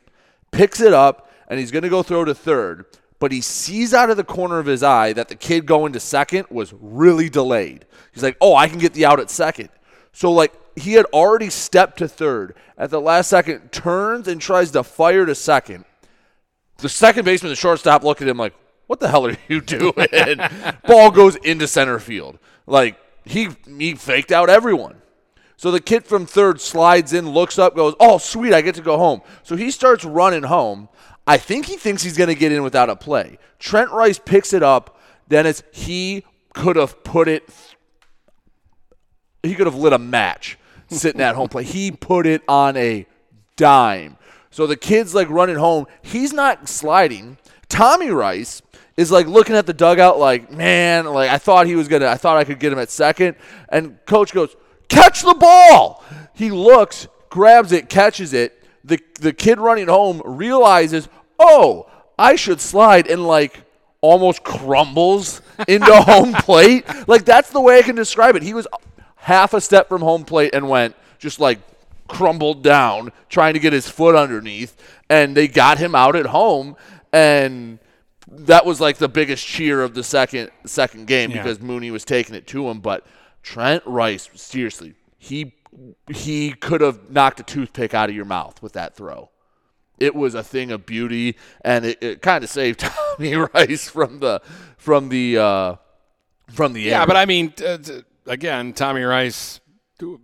[0.52, 2.86] Picks it up, and he's going to go throw to third
[3.21, 5.99] but he sees out of the corner of his eye that the kid going to
[5.99, 7.86] second was really delayed.
[8.13, 9.69] He's like, oh, I can get the out at second.
[10.12, 12.55] So, like, he had already stepped to third.
[12.79, 15.86] At the last second, turns and tries to fire to second.
[16.77, 18.55] The second baseman, the shortstop, look at him like,
[18.88, 19.93] what the hell are you doing?
[20.88, 22.39] Ball goes into center field.
[22.65, 24.99] Like, he, he faked out everyone.
[25.57, 28.81] So the kid from third slides in, looks up, goes, oh, sweet, I get to
[28.81, 29.21] go home.
[29.43, 30.89] So he starts running home.
[31.27, 33.38] I think he thinks he's going to get in without a play.
[33.60, 34.99] Trent Rice picks it up.
[35.27, 37.47] Then it's he could have put it.
[39.43, 40.57] He could have lit a match
[40.89, 41.67] sitting at home plate.
[41.67, 43.05] He put it on a
[43.55, 44.17] dime.
[44.49, 45.88] So the kid's like running home.
[46.01, 47.38] He's not sliding.
[47.69, 48.62] Tommy Rice
[48.97, 52.15] is like looking at the dugout like, man, like I thought he was gonna I
[52.15, 53.38] thought I could get him at second.
[53.69, 54.55] And coach goes,
[54.89, 56.03] catch the ball.
[56.34, 61.08] He looks, grabs it, catches it the the kid running home realizes,
[61.39, 63.63] oh, I should slide and like
[64.02, 66.86] almost crumbles into home plate.
[67.08, 68.44] Like that's the way I can describe it.
[68.44, 68.67] He was
[69.15, 71.60] half a step from home plate and went just like
[72.08, 74.76] crumbled down trying to get his foot underneath
[75.10, 76.76] and they got him out at home
[77.13, 77.80] and
[78.28, 81.38] that was like the biggest cheer of the second second game yeah.
[81.38, 83.06] because Mooney was taking it to him but
[83.44, 85.54] Trent Rice seriously he
[86.13, 89.29] he could have knocked a toothpick out of your mouth with that throw.
[89.99, 92.79] It was a thing of beauty, and it, it kind of saved
[93.17, 94.41] Tommy Rice from the
[94.77, 95.75] from the uh,
[96.49, 97.05] from the yeah.
[97.05, 97.77] But I mean, uh,
[98.25, 99.60] again, Tommy Rice.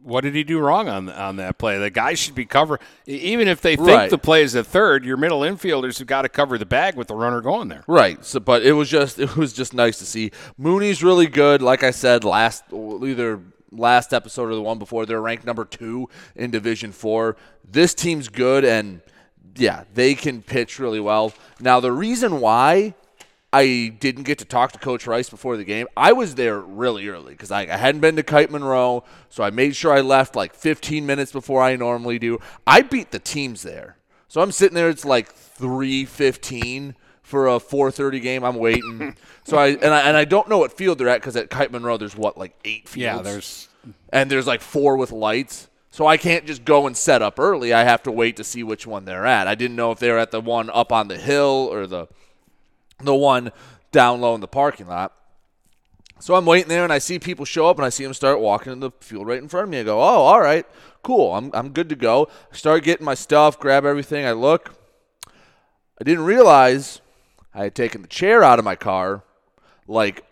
[0.02, 1.78] What did he do wrong on on that play?
[1.78, 2.80] The guy should be covered.
[3.06, 4.10] Even if they think right.
[4.10, 7.08] the play is at third, your middle infielders have got to cover the bag with
[7.08, 7.84] the runner going there.
[7.86, 8.26] Right.
[8.26, 10.32] So, but it was just it was just nice to see.
[10.58, 11.62] Mooney's really good.
[11.62, 13.40] Like I said last, either
[13.72, 17.38] last episode or the one before, they're ranked number two in Division Four.
[17.70, 19.02] This team's good, and
[19.56, 21.34] yeah, they can pitch really well.
[21.60, 22.94] Now, the reason why
[23.52, 25.88] I didn't get to talk to Coach Rice before the game.
[25.96, 29.52] I was there really early because I, I, hadn't been to Kite Monroe, so I
[29.52, 32.40] made sure I left like 15 minutes before I normally do.
[32.66, 34.90] I beat the teams there, so I'm sitting there.
[34.90, 36.96] It's like 3:15
[37.28, 38.46] for a 4:30 game.
[38.46, 39.18] I'm waiting.
[39.44, 41.72] so I and I and I don't know what field they're at because at Kite
[41.72, 43.04] Monroe there's what like eight fields.
[43.04, 43.68] Yeah, there's
[44.14, 45.68] and there's like four with lights.
[45.92, 47.74] So I can't just go and set up early.
[47.74, 49.46] I have to wait to see which one they're at.
[49.48, 52.08] I didn't know if they were at the one up on the hill or the
[53.00, 53.52] the one
[53.92, 55.14] down low in the parking lot.
[56.20, 58.40] So I'm waiting there and I see people show up and I see them start
[58.40, 59.82] walking in the field right in front of me.
[59.82, 60.66] I go, "Oh, all right.
[61.04, 61.36] Cool.
[61.36, 64.26] I'm I'm good to go." I start getting my stuff, grab everything.
[64.26, 64.76] I look.
[66.00, 67.02] I didn't realize
[67.54, 69.24] I had taken the chair out of my car
[69.88, 70.24] like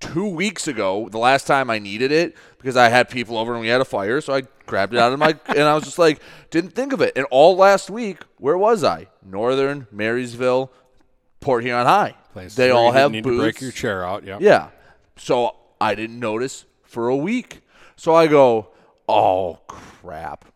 [0.00, 3.60] two weeks ago, the last time I needed it, because I had people over and
[3.60, 4.20] we had a fire.
[4.20, 6.20] So I grabbed it out of my, and I was just like,
[6.50, 7.12] didn't think of it.
[7.16, 9.08] And all last week, where was I?
[9.24, 10.70] Northern, Marysville,
[11.40, 12.14] Port Huron High.
[12.32, 13.36] Places they all have need booths.
[13.36, 14.24] to break your chair out.
[14.24, 14.38] Yeah.
[14.40, 14.70] Yeah.
[15.16, 17.60] So I didn't notice for a week.
[17.96, 18.68] So I go,
[19.08, 20.46] oh crap.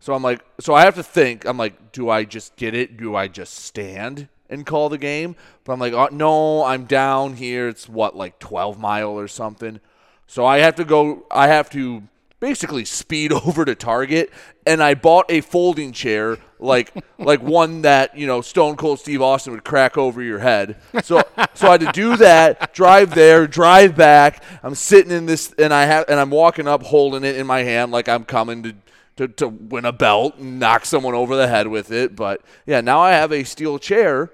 [0.00, 1.44] So I'm like, so I have to think.
[1.44, 2.96] I'm like, do I just get it?
[2.96, 4.28] Do I just stand?
[4.48, 5.36] And call the game.
[5.64, 7.68] But I'm like, oh, no, I'm down here.
[7.68, 9.80] It's what, like 12 mile or something.
[10.26, 12.02] So I have to go, I have to
[12.40, 14.30] basically speed over to Target
[14.66, 19.22] and I bought a folding chair like like one that, you know, Stone Cold Steve
[19.22, 20.76] Austin would crack over your head.
[21.02, 21.22] So
[21.54, 24.42] so I had to do that, drive there, drive back.
[24.62, 27.62] I'm sitting in this and I have and I'm walking up holding it in my
[27.62, 28.74] hand like I'm coming to
[29.16, 32.14] to, to win a belt and knock someone over the head with it.
[32.14, 34.30] But yeah, now I have a steel chair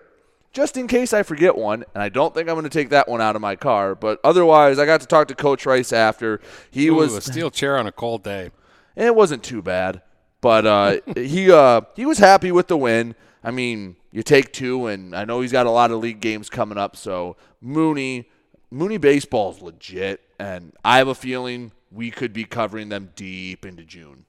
[0.52, 3.08] just in case I forget one, and I don't think I'm going to take that
[3.08, 3.94] one out of my car.
[3.94, 6.40] But otherwise, I got to talk to Coach Rice after.
[6.70, 8.50] He Ooh, was a steel chair on a cold day.
[8.94, 10.02] it wasn't too bad,
[10.40, 13.14] but uh, he uh, he was happy with the win.
[13.42, 16.50] I mean, you take two, and I know he's got a lot of league games
[16.50, 16.96] coming up.
[16.96, 18.28] So Mooney,
[18.70, 23.64] Mooney baseball is legit, and I have a feeling we could be covering them deep
[23.64, 24.26] into June.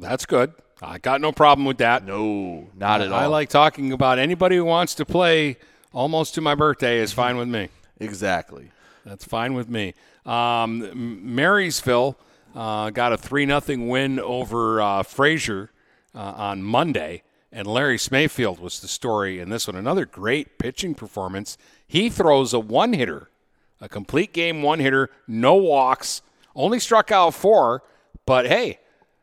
[0.00, 0.54] That's good.
[0.82, 2.04] I got no problem with that.
[2.06, 3.18] No, not at all.
[3.18, 5.58] I like talking about anybody who wants to play
[5.92, 7.68] almost to my birthday is fine with me.
[7.98, 8.70] exactly.
[9.04, 9.94] That's fine with me.
[10.26, 12.18] Um, Marysville
[12.54, 15.70] uh, got a three nothing win over uh, Fraser
[16.14, 17.22] uh, on Monday,
[17.52, 19.76] and Larry Smayfield was the story in this one.
[19.76, 21.56] Another great pitching performance.
[21.86, 23.30] He throws a one hitter,
[23.80, 26.22] a complete game one hitter, no walks,
[26.54, 27.82] only struck out four,
[28.26, 28.78] but hey,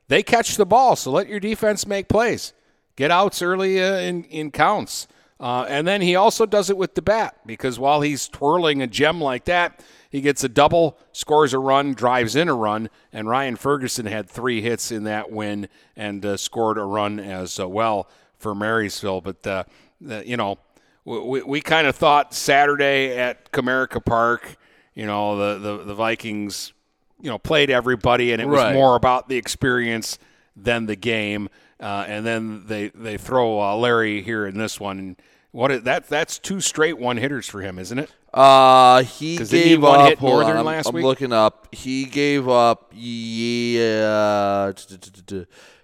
[0.07, 2.53] they catch the ball, so let your defense make plays.
[2.95, 5.07] Get outs early uh, in, in counts.
[5.39, 8.87] Uh, and then he also does it with the bat because while he's twirling a
[8.87, 13.29] gem like that, he gets a double, scores a run, drives in a run, and
[13.29, 17.67] Ryan Ferguson had three hits in that win and uh, scored a run as uh,
[17.67, 19.21] well for Marysville.
[19.21, 19.63] But, uh,
[19.99, 20.57] you know,
[21.05, 24.57] we, we kind of thought Saturday at Comerica Park,
[24.95, 26.73] you know, the, the, the Vikings,
[27.21, 30.17] you know, played everybody, and it was more about the experience
[30.55, 31.49] than the game.
[31.79, 34.97] Uh, and then they they throw uh, Larry here in this one.
[34.99, 35.15] And
[35.51, 36.07] what is, that?
[36.07, 38.09] That's two straight one hitters for him, isn't it?
[38.33, 40.09] Uh, he 'Cause didn't he gave one up.
[40.09, 41.03] hit Northern on, I'm, last I'm week?
[41.03, 41.73] looking up.
[41.73, 42.91] He gave up.
[42.93, 44.71] Yeah.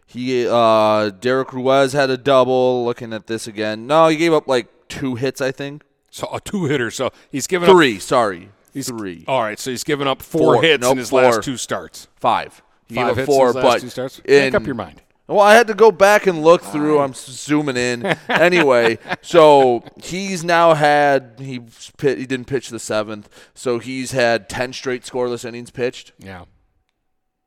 [0.06, 2.86] He uh, Derek Ruiz had a double.
[2.86, 3.88] Looking at this again.
[3.88, 5.42] No, he gave up like two hits.
[5.42, 6.92] I think So a two hitter.
[6.92, 7.98] So he's given three.
[8.00, 10.62] Sorry, He's, three, All right, so he's given up four, Four.
[10.64, 11.22] hits Nope, in his four.
[11.22, 12.08] last two starts.
[12.16, 12.62] five.
[12.88, 14.22] He Five hits four, in his last two starts?
[14.28, 15.02] Make up your mind.
[15.28, 17.00] Well, I had to go back and look through.
[17.00, 18.06] I'm zooming in.
[18.30, 21.62] anyway, so he's now had he
[21.98, 26.12] pit, he didn't pitch the seventh, so he's had ten straight scoreless innings pitched.
[26.20, 26.44] Yeah,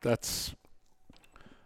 [0.01, 0.55] that's.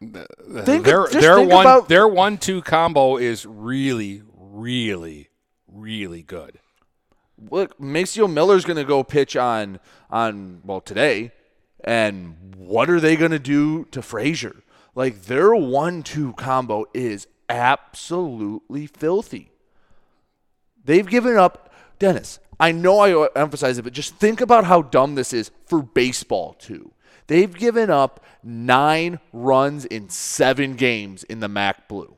[0.00, 0.12] th-
[0.52, 5.28] th- Think- their their one about- their one two combo is really really
[5.68, 6.58] really good.
[7.48, 9.80] Look, Maceo Miller's going to go pitch on
[10.10, 11.32] on well today,
[11.84, 14.56] and what are they going to do to Fraser?
[14.94, 19.50] Like their one-two combo is absolutely filthy.
[20.84, 22.38] They've given up, Dennis.
[22.58, 26.54] I know I emphasize it, but just think about how dumb this is for baseball
[26.54, 26.92] too.
[27.26, 32.16] They've given up nine runs in seven games in the MAC Blue.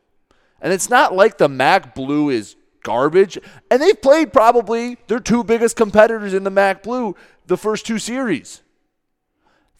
[0.61, 3.39] And it's not like the MAC Blue is garbage.
[3.71, 7.15] And they've played probably their two biggest competitors in the MAC Blue
[7.47, 8.63] the first two series.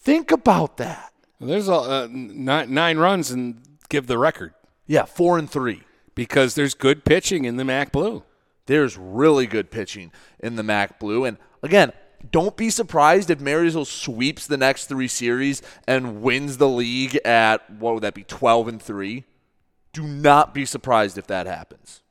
[0.01, 1.13] Think about that.
[1.41, 4.55] There's a uh, nine, nine runs and give the record
[4.87, 5.83] Yeah, four and three.
[6.15, 8.23] because there's good pitching in the MAC Blue.
[8.67, 11.25] There's really good pitching in the MAC Blue.
[11.25, 11.93] And again,
[12.31, 17.69] don't be surprised if Marysville sweeps the next three series and wins the league at
[17.71, 19.25] what would that be, twelve and three?
[19.93, 22.02] Do not be surprised if that happens.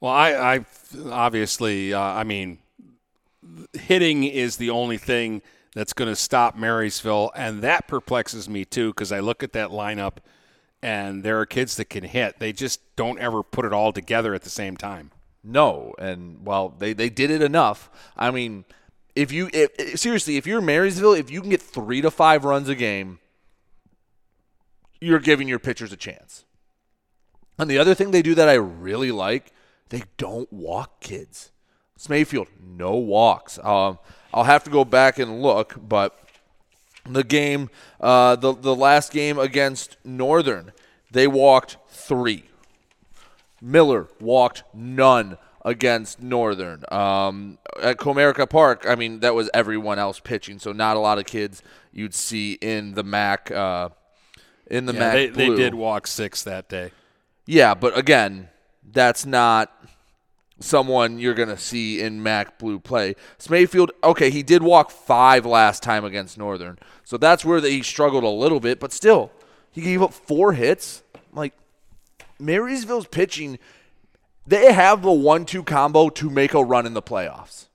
[0.00, 0.64] Well, I, I
[1.10, 2.58] obviously, uh, I mean,
[3.72, 5.42] hitting is the only thing
[5.74, 9.70] that's going to stop Marysville, and that perplexes me too because I look at that
[9.70, 10.18] lineup,
[10.82, 12.38] and there are kids that can hit.
[12.38, 15.10] They just don't ever put it all together at the same time.
[15.42, 17.90] No, and well, they they did it enough.
[18.16, 18.64] I mean,
[19.14, 22.68] if you if, seriously, if you're Marysville, if you can get three to five runs
[22.68, 23.20] a game,
[25.00, 26.44] you're giving your pitchers a chance.
[27.58, 29.52] And the other thing they do that I really like,
[29.88, 31.50] they don't walk kids.
[31.96, 33.58] Smayfield, no walks.
[33.62, 33.98] Um,
[34.34, 36.18] I'll have to go back and look, but
[37.08, 37.70] the game,
[38.00, 40.72] uh, the the last game against Northern,
[41.10, 42.44] they walked three.
[43.62, 46.84] Miller walked none against Northern.
[46.92, 51.18] Um, at Comerica Park, I mean, that was everyone else pitching, so not a lot
[51.18, 51.62] of kids
[51.92, 53.50] you'd see in the MAC.
[53.50, 53.88] Uh,
[54.68, 56.92] in the Yeah, MAC they, they did walk six that day.
[57.46, 58.48] Yeah, but again,
[58.92, 59.72] that's not
[60.58, 63.14] someone you're going to see in Mac Blue play.
[63.38, 66.78] Smayfield, okay, he did walk five last time against Northern.
[67.04, 69.30] So that's where he struggled a little bit, but still,
[69.70, 71.02] he gave up four hits.
[71.32, 71.52] Like,
[72.38, 73.58] Marysville's pitching,
[74.46, 77.66] they have the one two combo to make a run in the playoffs.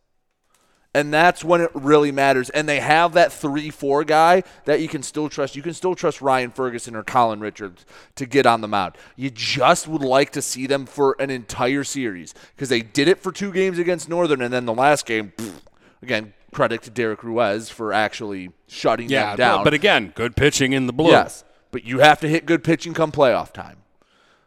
[0.94, 2.50] And that's when it really matters.
[2.50, 5.56] And they have that 3 4 guy that you can still trust.
[5.56, 7.86] You can still trust Ryan Ferguson or Colin Richards
[8.16, 8.96] to get on the mound.
[9.16, 13.20] You just would like to see them for an entire series because they did it
[13.20, 14.42] for two games against Northern.
[14.42, 15.62] And then the last game, pfft,
[16.02, 19.58] again, credit to Derek Ruiz for actually shutting Yeah, them down.
[19.60, 21.12] but, but again, good pitching in the blue.
[21.12, 23.78] Yes, but you have to hit good pitching come playoff time.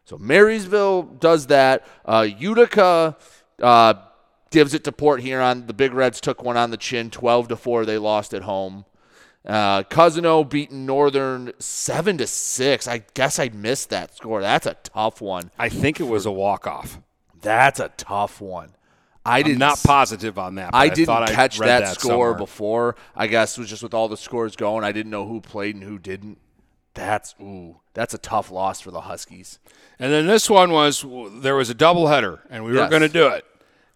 [0.05, 1.87] So Marysville does that.
[2.05, 3.17] Uh, Utica,
[3.63, 3.95] uh,
[4.55, 5.67] gives it to Port Huron.
[5.67, 7.85] The Big Reds took one on the chin, 12 to 4.
[7.85, 8.85] They lost at home.
[9.45, 12.89] Uh, Cousino beaten Northern seven to six.
[12.89, 14.41] I guess I missed that score.
[14.41, 15.51] That's a tough one.
[15.59, 16.99] I think it was a walk off.
[17.43, 18.71] That's a tough one.
[19.27, 20.75] I did not positive on that.
[20.75, 22.35] I, I didn't catch that, that, score somewhere.
[22.35, 22.97] before.
[23.15, 24.85] I guess it was just with all the scores going.
[24.85, 26.39] I didn't know who played and who didn't.
[26.95, 29.59] That's ooh, that's a tough loss for the Huskies.
[29.99, 31.05] And then this one was
[31.43, 32.83] there was a doubleheader, and we yes.
[32.83, 33.45] were going to do it,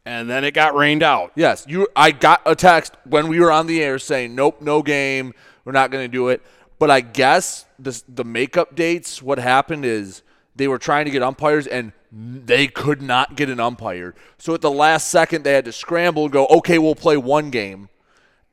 [0.09, 1.33] and then it got rained out.
[1.35, 1.87] Yes, you.
[1.95, 5.35] I got a text when we were on the air saying, "Nope, no game.
[5.67, 6.41] We're not going to do it."
[6.79, 9.23] But I guess the the makeup dates.
[9.23, 10.23] What happened is
[10.57, 14.15] they were trying to get umpires, and they could not get an umpire.
[14.39, 17.51] So at the last second, they had to scramble and go, "Okay, we'll play one
[17.51, 17.91] game."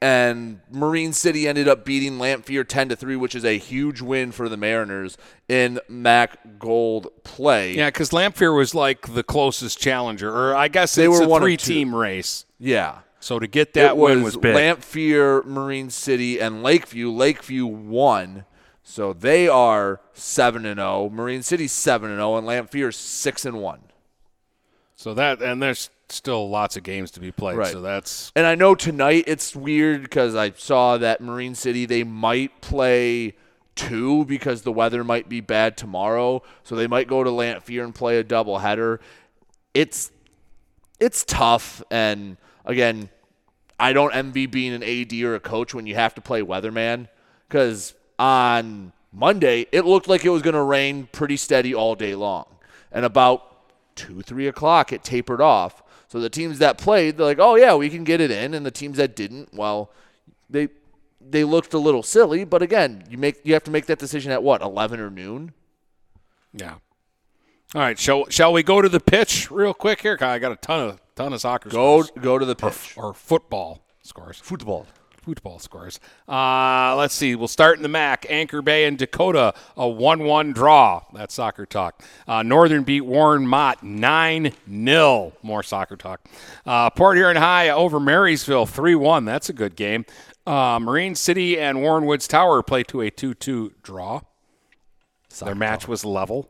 [0.02, 4.32] And Marine City ended up beating Lamphere 10 to 3, which is a huge win
[4.32, 5.18] for the Mariners
[5.48, 7.76] in MAC Gold play.
[7.76, 11.58] Yeah, because Lamphere was like the closest challenger, or I guess they were a three
[11.58, 12.46] team race.
[12.60, 13.00] Yeah.
[13.20, 14.56] So to get that it win was big.
[14.56, 17.10] Lamphere, Marine City, and Lakeview.
[17.10, 18.46] Lakeview won.
[18.84, 21.10] So they are 7 and 0.
[21.12, 23.80] Marine City 7 and 0 and Lamphere 6 and 1.
[24.96, 27.58] So that and there's still lots of games to be played.
[27.58, 27.72] Right.
[27.72, 32.04] So that's and I know tonight it's weird because I saw that Marine City they
[32.04, 33.36] might play
[33.76, 37.94] two because the weather might be bad tomorrow, so they might go to Lamphere and
[37.94, 39.00] play a doubleheader.
[39.74, 40.12] It's
[41.00, 43.10] it's tough, and again,
[43.80, 47.10] I don't envy being an AD or a coach when you have to play weatherman
[47.48, 52.16] because on Monday it looked like it was going to rain pretty steady all day
[52.16, 52.46] long,
[52.92, 53.55] and about
[53.96, 57.76] two three o'clock it tapered off so the teams that played, they're like, oh yeah,
[57.76, 59.92] we can get it in, and the teams that didn't, well,
[60.50, 60.70] they
[61.20, 62.44] they looked a little silly.
[62.46, 65.54] But again, you make you have to make that decision at what eleven or noon.
[66.54, 66.76] Yeah.
[67.74, 67.98] All right.
[67.98, 70.18] Shall shall we go to the pitch real quick here?
[70.22, 71.70] I got a ton of ton of soccer.
[71.70, 72.24] Go scores.
[72.24, 74.40] go to the pitch or, or football scores.
[74.40, 74.86] Football
[75.26, 76.00] football scores.
[76.30, 77.36] Uh, let's see.
[77.36, 78.28] We'll start in the MAC.
[78.30, 81.02] Anchor Bay and Dakota, a 1 1 draw.
[81.14, 82.04] That's soccer talk.
[82.28, 85.34] Uh, Northern beat Warren Mott 9 0.
[85.42, 86.22] More soccer talk.
[86.66, 89.26] Uh, Port Huron High over Marysville 3 1.
[89.26, 90.06] That's a good game.
[90.46, 94.22] Uh, Marine City and Warren Woods Tower play to a 2 2 draw.
[95.30, 95.90] Soccer Their match talk.
[95.90, 96.50] was level.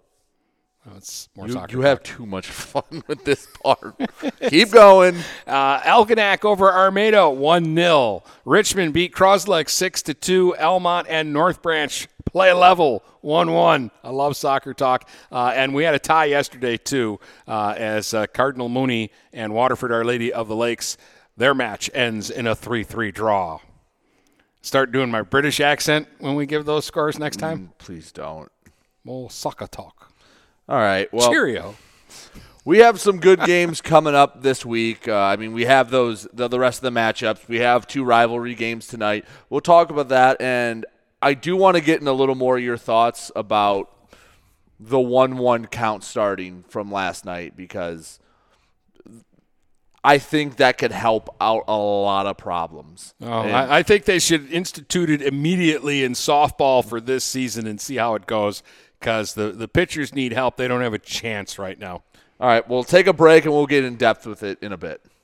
[0.87, 3.95] Oh, it's more you, you have too much fun with this part.
[4.49, 5.15] Keep going.
[5.47, 8.23] Uh, Algonac over Armada, 1 0.
[8.45, 10.57] Richmond beat Croslex 6 2.
[10.57, 13.91] Almont and North Branch play level, 1 1.
[14.03, 15.09] I love soccer talk.
[15.31, 19.91] Uh, and we had a tie yesterday, too, uh, as uh, Cardinal Mooney and Waterford
[19.91, 20.97] Our Lady of the Lakes,
[21.35, 23.59] their match ends in a 3 3 draw.
[24.61, 27.59] Start doing my British accent when we give those scores next time?
[27.59, 28.51] Mm, please don't.
[29.03, 30.04] More soccer talk.
[30.67, 31.11] All right.
[31.13, 31.75] Well, cheerio.
[32.63, 35.07] We have some good games coming up this week.
[35.07, 37.47] Uh, I mean, we have those the, the rest of the matchups.
[37.47, 39.25] We have two rivalry games tonight.
[39.49, 40.85] We'll talk about that, and
[41.21, 43.91] I do want to get in a little more of your thoughts about
[44.79, 48.19] the one-one count starting from last night because
[50.03, 53.15] I think that could help out a lot of problems.
[53.21, 57.81] Oh, I, I, think they should institute it immediately in softball for this season and
[57.81, 58.61] see how it goes
[59.05, 60.57] because the, the pitchers need help.
[60.57, 62.01] They don't have a chance right now.
[62.39, 64.77] All right, we'll take a break and we'll get in depth with it in a
[64.77, 64.99] bit.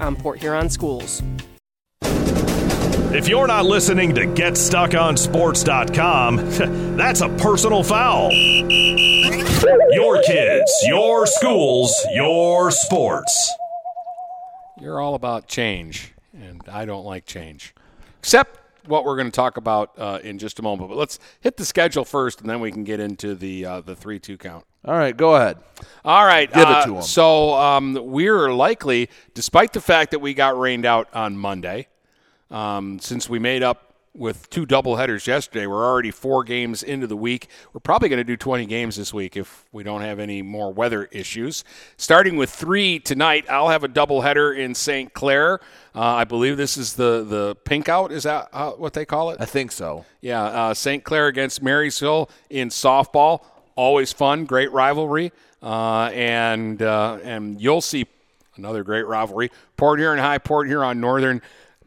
[0.00, 1.22] on Port Huron schools.
[3.12, 6.36] If you're not listening to GetStuckOnSports.com,
[6.96, 8.30] that's a personal foul.
[9.90, 13.52] Your kids, your schools, your sports.
[14.80, 17.74] You're all about change, and I don't like change.
[18.20, 18.59] Except
[18.90, 20.90] what we're going to talk about uh, in just a moment.
[20.90, 23.96] But let's hit the schedule first, and then we can get into the uh, the
[23.96, 24.64] three two count.
[24.84, 25.58] All right, go ahead.
[26.04, 27.02] All right, Give it uh, to 'em.
[27.02, 31.86] So um, we're likely, despite the fact that we got rained out on Monday,
[32.50, 33.89] um, since we made up
[34.20, 37.48] with two doubleheaders yesterday, we're already four games into the week.
[37.72, 40.70] We're probably going to do 20 games this week if we don't have any more
[40.70, 41.64] weather issues.
[41.96, 45.14] Starting with three tonight, I'll have a doubleheader in St.
[45.14, 45.54] Clair.
[45.94, 48.12] Uh, I believe this is the the pink out.
[48.12, 49.40] Is that uh, what they call it?
[49.40, 50.04] I think so.
[50.20, 51.02] Yeah, uh, St.
[51.02, 53.42] Clair against Marysville in softball.
[53.74, 58.06] Always fun, great rivalry, uh, and uh, and you'll see
[58.56, 59.50] another great rivalry.
[59.78, 61.40] Port Huron High, Port Huron Northern.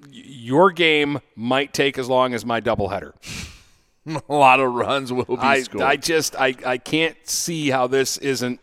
[0.10, 3.14] Your game might take as long as my doubleheader.
[4.30, 5.84] A lot of runs will be I, scored.
[5.84, 8.60] I just I, I can't see how this isn't.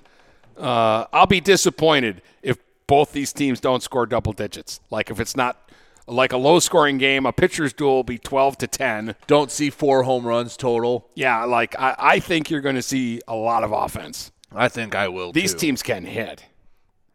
[0.57, 4.81] Uh, I'll be disappointed if both these teams don't score double digits.
[4.91, 5.71] Like if it's not
[6.07, 9.15] like a low scoring game, a pitcher's duel will be twelve to ten.
[9.27, 11.09] Don't see four home runs total.
[11.15, 14.33] Yeah, like I, I think you're going to see a lot of offense.
[14.55, 15.33] I think I will.
[15.33, 15.61] These too.
[15.61, 16.45] teams can hit.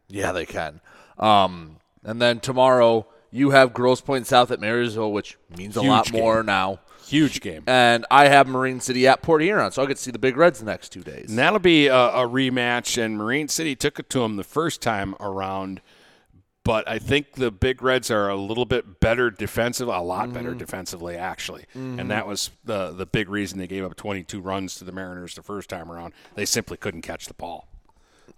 [0.07, 0.81] Yeah, they can.
[1.19, 5.89] Um, and then tomorrow you have Grosse Pointe South at Marysville, which means a Huge
[5.89, 6.21] lot game.
[6.21, 6.79] more now.
[7.05, 7.63] Huge game.
[7.67, 10.37] And I have Marine City at Port Huron, so I get to see the Big
[10.37, 11.29] Reds the next two days.
[11.29, 12.97] And that'll be a, a rematch.
[12.99, 15.81] And Marine City took it to them the first time around
[16.63, 20.49] but I think the Big Reds are a little bit better defensive, a lot better
[20.49, 20.57] Mm-hmm.
[20.57, 21.99] defensively actually, Mhm.
[22.01, 25.35] and that was the the big reason they gave up 22 runs to the Mariners
[25.35, 26.13] the first time around.
[26.33, 27.67] They simply couldn't catch the ball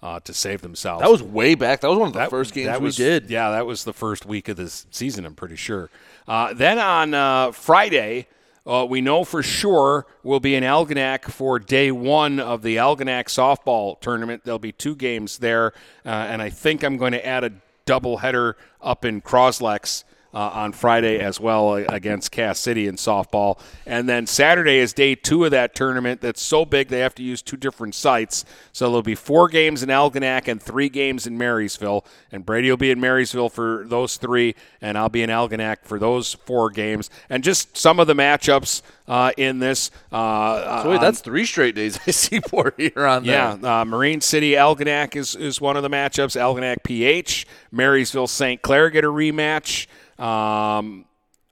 [0.03, 1.01] uh, to save themselves.
[1.01, 1.81] That was way back.
[1.81, 3.29] That was one of the That- first games that we did.
[3.29, 5.25] Yeah, that was the first week of this season.
[5.25, 5.89] I'm pretty sure.
[6.27, 8.27] Uh, then on uh, Friday.
[8.65, 13.27] Uh, we know for sure we'll be in Algonac for day one of the Algonac
[13.27, 14.41] softball tournament.
[14.43, 15.71] There'll be two games there,
[16.05, 17.53] uh, and I think I'm going to add a
[17.85, 20.03] doubleheader up in Croslex
[20.37, 23.59] uh, on Friday as well uh, against Cass City in softball.
[23.87, 27.23] And then Saturday is day two of that tournament that's so big they have to
[27.23, 28.45] use two different sites.
[28.71, 32.05] So there'll be four games in Algonac and three games in Marysville.
[32.31, 35.97] And Brady will be in Marysville for those three, and I'll be in Algonac for
[35.97, 37.09] those four games.
[37.29, 39.89] And just some of the matchups uh, in this.
[40.11, 43.71] Uh, So wait, on- that's three straight days I see Port Huron yeah, there.
[43.71, 46.35] uh, Marine City Algonac is, is one of the matchups.
[46.39, 48.61] Algonac PH, Marysville St.
[48.61, 49.87] Clair get a rematch.
[50.19, 51.05] Um,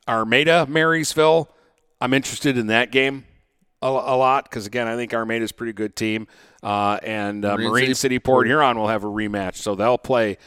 [0.08, 1.50] Armada Marysville,
[2.00, 3.26] I'm interested in that game
[3.82, 6.28] a, a lot because again, I think Armada's a pretty good team,
[6.64, 9.98] uh, and uh, Marine Marine, City City, Port Huron will have a rematch, so they'll
[9.98, 10.38] play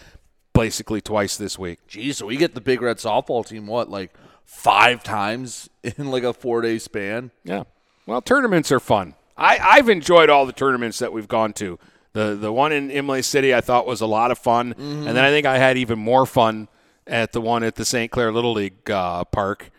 [0.52, 1.78] basically twice this week.
[1.86, 4.12] Geez, so we get the Big Red softball team what like
[4.44, 7.30] five times in like a four day span.
[7.44, 7.64] Yeah.
[8.06, 9.14] Well, tournaments are fun.
[9.36, 11.78] I, I've enjoyed all the tournaments that we've gone to.
[12.14, 15.18] The the one in Imlay City I thought was a lot of fun, and then
[15.18, 16.68] I think I had even more fun
[17.08, 18.10] at the one at the St.
[18.10, 19.70] Clair Little League uh, Park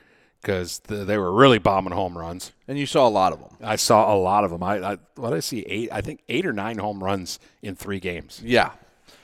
[0.41, 2.51] because the, they were really bombing home runs.
[2.67, 3.49] And you saw a lot of them.
[3.61, 4.63] I saw a lot of them.
[4.63, 5.89] I, I what did I see eight?
[5.91, 8.41] I think eight or nine home runs in three games.
[8.43, 8.71] Yeah.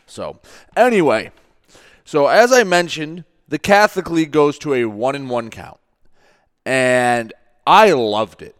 [0.05, 0.39] So
[0.75, 1.31] anyway,
[2.03, 5.79] so as I mentioned, the Catholic League goes to a one in one count,
[6.65, 7.33] and
[7.65, 8.55] I loved it.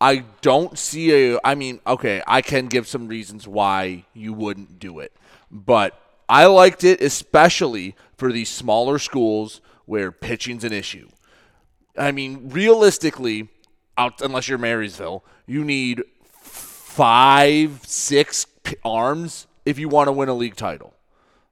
[0.00, 1.40] I don't see a.
[1.44, 5.12] I mean, okay, I can give some reasons why you wouldn't do it,
[5.50, 11.08] but I liked it especially for these smaller schools where pitching's an issue.
[11.96, 13.48] I mean, realistically,
[13.96, 16.02] out unless you're Marysville, you need
[16.40, 18.46] five, six
[18.84, 20.94] arms if you want to win a league title.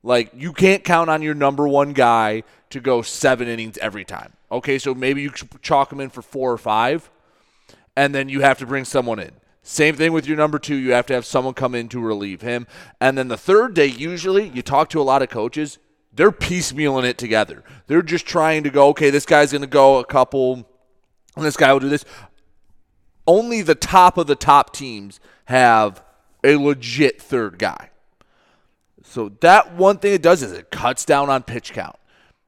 [0.02, 4.32] Like you can't count on your number one guy to go seven innings every time.
[4.52, 7.10] Okay, so maybe you chalk him in for four or five,
[7.96, 9.32] and then you have to bring someone in.
[9.68, 10.76] Same thing with your number two.
[10.76, 12.68] You have to have someone come in to relieve him.
[13.00, 15.78] And then the third day, usually, you talk to a lot of coaches,
[16.12, 17.64] they're piecemealing it together.
[17.88, 20.68] They're just trying to go, okay, this guy's going to go a couple,
[21.34, 22.04] and this guy will do this.
[23.26, 26.00] Only the top of the top teams have
[26.44, 27.90] a legit third guy.
[29.02, 31.96] So that one thing it does is it cuts down on pitch count.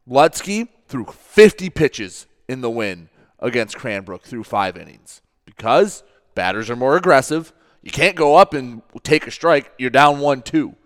[0.08, 3.08] Lutsky threw 50 pitches in the win
[3.40, 6.04] against Cranbrook through five innings because
[6.38, 7.52] batters are more aggressive.
[7.82, 9.72] You can't go up and take a strike.
[9.76, 10.76] You're down one two.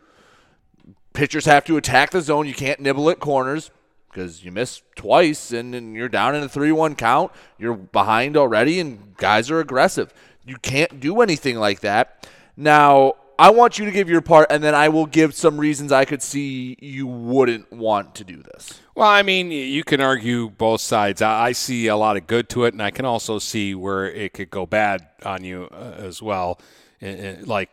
[1.12, 2.48] Pitchers have to attack the zone.
[2.48, 3.70] You can't nibble at corners
[4.08, 7.32] because you miss twice and, and you're down in a 3 1 count.
[7.58, 10.14] You're behind already, and guys are aggressive.
[10.46, 12.26] You can't do anything like that.
[12.56, 15.92] Now, I want you to give your part, and then I will give some reasons
[15.92, 18.80] I could see you wouldn't want to do this.
[18.94, 21.22] Well, I mean, you can argue both sides.
[21.22, 24.34] I, see a lot of good to it, and I can also see where it
[24.34, 26.60] could go bad on you uh, as well.
[27.02, 27.70] Uh, uh, like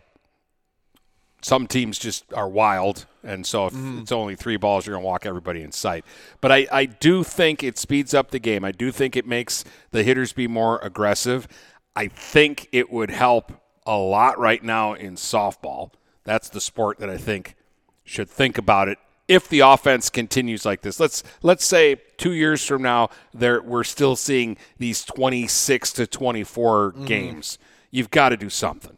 [1.42, 5.08] some teams just are wild, and so if it's only three balls, you're going to
[5.08, 6.06] walk everybody in sight.
[6.40, 8.64] But I, I do think it speeds up the game.
[8.64, 11.50] I do think it makes the hitters be more aggressive.
[11.98, 13.52] I think it would help
[13.86, 15.92] a lot right now in softball.
[16.24, 17.56] That's the sport that I think
[18.06, 19.00] should think about it
[19.30, 21.00] if the offense continues like this.
[21.00, 26.08] Let's let's say two years from now, there we're still seeing these twenty six to
[26.08, 26.44] twenty
[27.06, 27.60] games.
[27.92, 28.98] You've got to do something.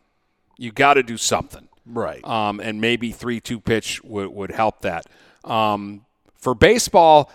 [0.57, 1.67] You've got to do something.
[1.85, 2.25] Right.
[2.25, 5.05] Um, and maybe three two pitch would would help that.
[5.43, 7.29] Um, for baseball,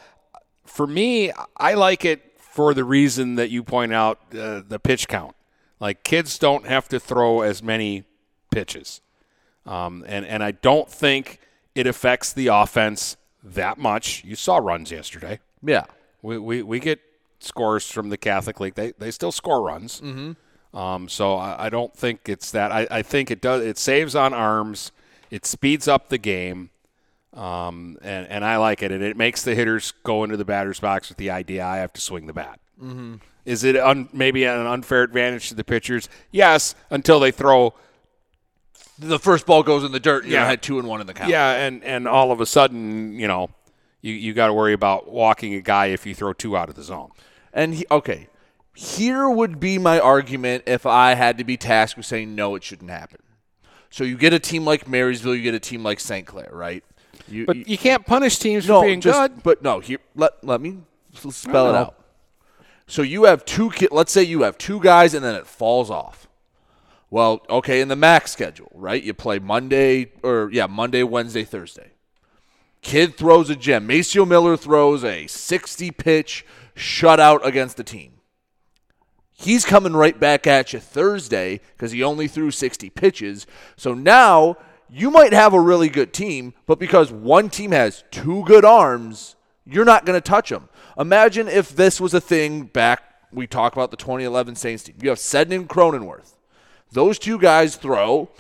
[0.65, 5.07] for me, I like it for the reason that you point out uh, the pitch
[5.07, 5.37] count.
[5.79, 8.05] Like kids don't have to throw as many
[8.51, 9.03] pitches,
[9.67, 11.41] um, and and I don't think
[11.77, 14.25] it affects the offense that much.
[14.25, 15.39] You saw runs yesterday.
[15.63, 15.85] Yeah.
[16.23, 17.01] We we, we get
[17.39, 18.75] scores from the Catholic League.
[18.75, 20.01] They they still score runs.
[20.01, 20.77] Mm-hmm.
[20.77, 22.73] Um, so I, I don't think it's that.
[22.73, 23.63] I, I think it does.
[23.63, 24.91] It saves on arms.
[25.31, 26.71] It speeds up the game,
[27.35, 28.91] um, and and I like it.
[28.91, 31.93] And it makes the hitters go into the batter's box with the idea I have
[31.93, 32.59] to swing the bat.
[32.83, 33.21] Mhm.
[33.45, 36.09] Is it un, maybe an unfair advantage to the pitchers?
[36.33, 37.75] Yes, until they throw.
[38.99, 41.15] The first ball goes in the dirt, and you had two and one in the
[41.15, 41.31] count.
[41.31, 43.51] Yeah, and and all of a sudden, you know,
[44.01, 46.75] you you got to worry about walking a guy if you throw two out of
[46.75, 47.11] the zone.
[47.53, 48.29] And he, okay,
[48.75, 52.63] here would be my argument if I had to be tasked with saying no, it
[52.63, 53.21] shouldn't happen.
[53.91, 56.27] So you get a team like Marysville, you get a team like St.
[56.27, 56.85] Clair, right?
[57.29, 59.43] You, But you, you can't punish teams no, for being just, good.
[59.43, 60.79] But no, here, let let me
[61.15, 61.79] spell it know.
[61.79, 61.95] out.
[62.87, 66.26] So you have two let's say you have two guys and then it falls off.
[67.11, 69.03] Well, okay, in the max schedule, right?
[69.03, 71.93] You play Monday or yeah, Monday, Wednesday, Thursday.
[72.83, 73.87] Kid throws a gem.
[73.87, 76.45] Maceo Miller throws a 60 pitch
[76.75, 78.13] shutout against the team.
[79.33, 83.47] He's coming right back at you Thursday because he only threw 60 pitches.
[83.77, 84.57] So now
[84.89, 89.37] you might have a really good team, but because one team has two good arms,
[89.65, 90.69] you're not going to touch them.
[90.99, 93.03] Imagine if this was a thing back,
[93.33, 94.97] we talk about the 2011 Saints team.
[95.03, 96.36] You have Sedden and Cronenworth.
[96.97, 98.31] Those two guys throw.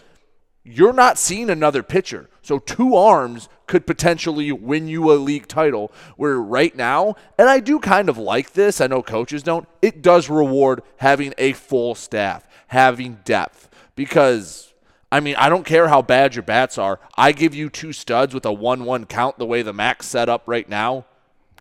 [0.64, 2.30] You're not seeing another pitcher.
[2.40, 5.92] So two arms could potentially win you a league title.
[6.16, 10.00] Where right now, and I do kind of like this, I know coaches don't, it
[10.00, 13.68] does reward having a full staff, having depth.
[13.94, 14.72] Because,
[15.12, 16.98] I mean, I don't care how bad your bats are.
[17.14, 20.30] I give you two studs with a 1 1 count the way the max set
[20.30, 21.04] up right now,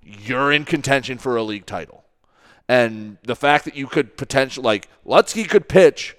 [0.01, 2.05] you're in contention for a league title.
[2.69, 6.15] And the fact that you could potentially, like, Lutsky could pitch,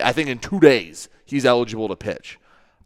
[0.00, 2.38] I think in two days, he's eligible to pitch.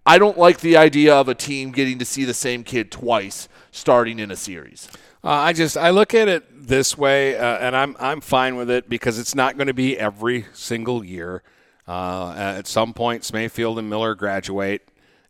[0.07, 3.49] I don't like the idea of a team getting to see the same kid twice
[3.71, 4.89] starting in a series.
[5.23, 8.69] Uh, I just I look at it this way, uh, and I'm I'm fine with
[8.69, 11.43] it because it's not going to be every single year.
[11.89, 14.87] Uh, at some point, Mayfield and Miller graduate,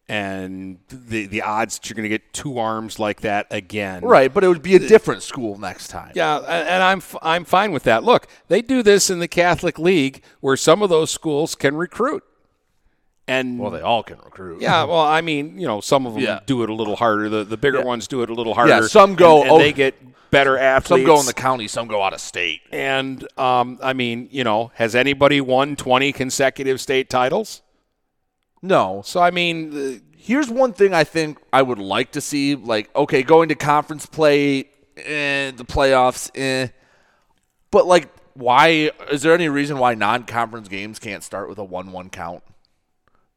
[0.08, 4.32] and the the odds that you're going to get two arms like that again, Right,
[4.32, 6.12] but it would be a different school next time.
[6.14, 8.04] Yeah, and I'm I'm fine with that.
[8.04, 12.22] Look, they do this in the Catholic League, where some of those schools can recruit,
[13.26, 14.60] and Well, they all can recruit.
[14.60, 16.40] yeah, well, I mean, you know, some of them Yeah.
[16.44, 17.28] do it a little harder.
[17.30, 17.84] The the bigger Yeah.
[17.84, 18.72] ones do it a little harder.
[18.72, 19.94] Yeah, some go- and, and oh, they get
[20.30, 21.06] better athletes.
[21.06, 22.60] Some go in the county, some go out of state.
[22.72, 27.62] And um, I mean, you know, has anybody won 20 consecutive state titles?
[28.64, 29.02] No.
[29.04, 32.54] So I mean, the, Here's one thing I think I would like to see.
[32.54, 36.68] Like, okay, going to conference play, eh, the playoffs, eh.
[37.70, 41.64] But, like, why is there any reason why non conference games can't start with a
[41.64, 42.42] 1 1 count?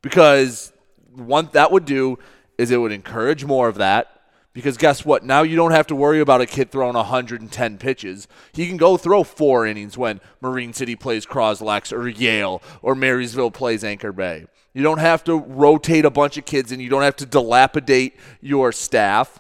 [0.01, 0.71] Because
[1.13, 2.19] one that would do
[2.57, 4.16] is it would encourage more of that.
[4.58, 5.24] Because guess what?
[5.24, 8.28] Now you don't have to worry about a kid throwing 110 pitches.
[8.53, 13.51] He can go throw four innings when Marine City plays Croslex or Yale or Marysville
[13.51, 14.47] plays Anchor Bay.
[14.74, 18.16] You don't have to rotate a bunch of kids and you don't have to dilapidate
[18.41, 19.38] your staff.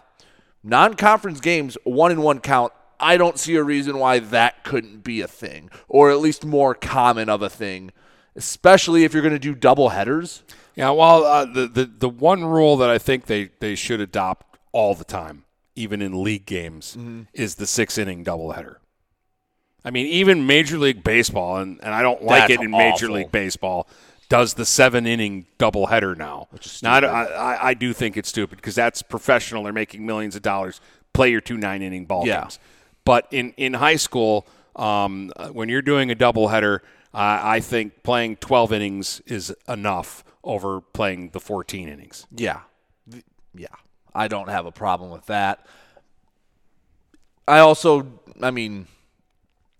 [0.63, 2.71] Non conference games, one in one count.
[2.99, 6.75] I don't see a reason why that couldn't be a thing, or at least more
[6.75, 7.91] common of a thing,
[8.35, 10.43] especially if you're going to do double headers.
[10.75, 10.91] yeah.
[10.91, 14.46] Well, uh, the, the the one rule that I think they they should adopt
[14.77, 15.43] all the time,
[15.75, 16.95] even in league games,
[17.33, 18.75] is the six inning doubleheader.
[19.83, 23.09] I mean, even Major League Baseball, and, and I don't like That's it in Major.
[23.09, 23.87] League Baseball,
[24.29, 26.47] does the seven inning doubleheader now.
[26.83, 29.63] now, I, I, I do think it's stupid because that's professional.
[29.63, 30.79] They're making millions of dollars.
[31.11, 32.41] Play your two nine inning ball Yeah.
[32.41, 32.59] games.
[33.03, 36.81] But in, in high school, um, when you're doing a doubleheader,
[37.15, 42.27] uh, I think playing 12 innings is enough over playing the 14 innings.
[42.35, 42.59] Yeah.
[43.55, 43.67] Yeah.
[44.17, 45.65] I don't have a problem with that.
[47.47, 48.87] I also, I mean,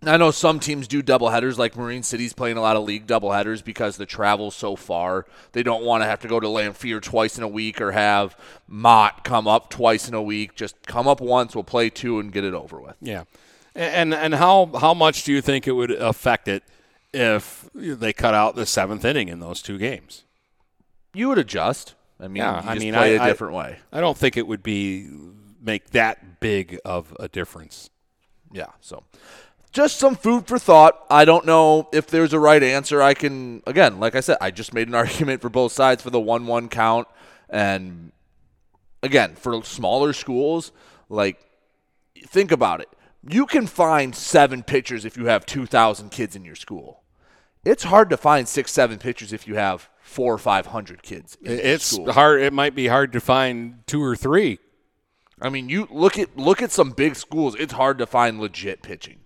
[0.04, 3.64] I know some teams do doubleheaders, like Marine City's playing a lot of league doubleheaders
[3.64, 5.26] because the travel's so far.
[5.54, 8.38] They don't want to have to go to Lamphere twice in a week or have
[8.68, 10.56] Mott come up twice in a week.
[10.56, 12.96] Just come up once, we'll play two and get it over with.
[13.02, 13.24] Yeah.
[13.74, 16.64] And and how how much do you think it would affect it
[17.14, 20.24] if they cut out the seventh inning in those two games?
[21.14, 21.96] You would adjust.
[22.20, 23.78] I mean, Yeah, I mean, play I- a I- different way.
[23.92, 25.08] I don't think it would be
[25.62, 27.90] make that big of a difference.
[28.52, 29.04] Yeah, so
[29.72, 31.06] just some food for thought.
[31.10, 33.02] I don't know if there's a right answer.
[33.02, 36.10] I can again, like I said, I just made an argument for both sides for
[36.10, 37.08] the one-one count,
[37.50, 38.12] and
[39.04, 40.72] again for smaller schools,
[41.10, 41.40] like
[42.26, 42.90] think about it.
[43.30, 47.02] You can find seven pitchers if you have two thousand kids in your school.
[47.66, 51.38] It's hard to find six, seven pitchers if you have four or five hundred kids.
[51.44, 52.12] In It's school.
[52.12, 52.42] hard.
[52.42, 54.60] It might be hard to find two or three.
[55.42, 57.56] I mean, you look at look at some big schools.
[57.60, 59.20] It's hard to find legit pitching,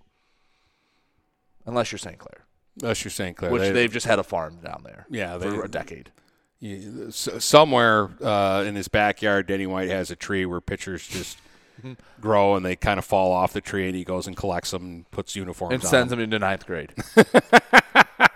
[1.64, 2.18] unless you're St.
[2.18, 2.44] Clair.
[2.82, 3.36] Unless you're St.
[3.36, 5.06] Clair, which They- they've just had a farm down there.
[5.10, 6.10] Yeah, for a decade.
[6.60, 11.38] You- somewhere uh, in his backyard, Denny White has a tree where pitchers just
[12.20, 14.82] grow and they kind of fall off the tree, and he goes and collects them
[14.84, 16.18] and puts uniforms and sends them.
[16.18, 16.92] them into ninth grade.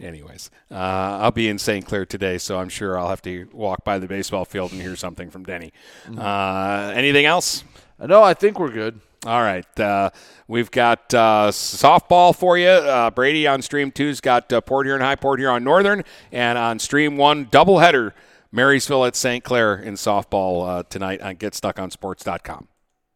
[0.00, 1.86] Anyways, uh, I'll be in St.
[1.86, 4.96] Clair today, so I'm sure I'll have to walk by the baseball field and hear
[4.96, 5.72] something from Denny.
[6.18, 7.62] Uh, anything else?
[8.00, 9.00] no, I think we're good.
[9.26, 9.80] All right.
[9.80, 10.10] Uh,
[10.48, 12.68] we've got uh, softball for you.
[12.68, 16.78] Uh, Brady on Stream 2's got uh, Port Huron High, Port Huron Northern, and on
[16.78, 18.12] Stream 1, doubleheader.
[18.52, 19.42] Marysville at St.
[19.42, 22.68] Clair in softball uh, tonight on GetStuckOnSports.com.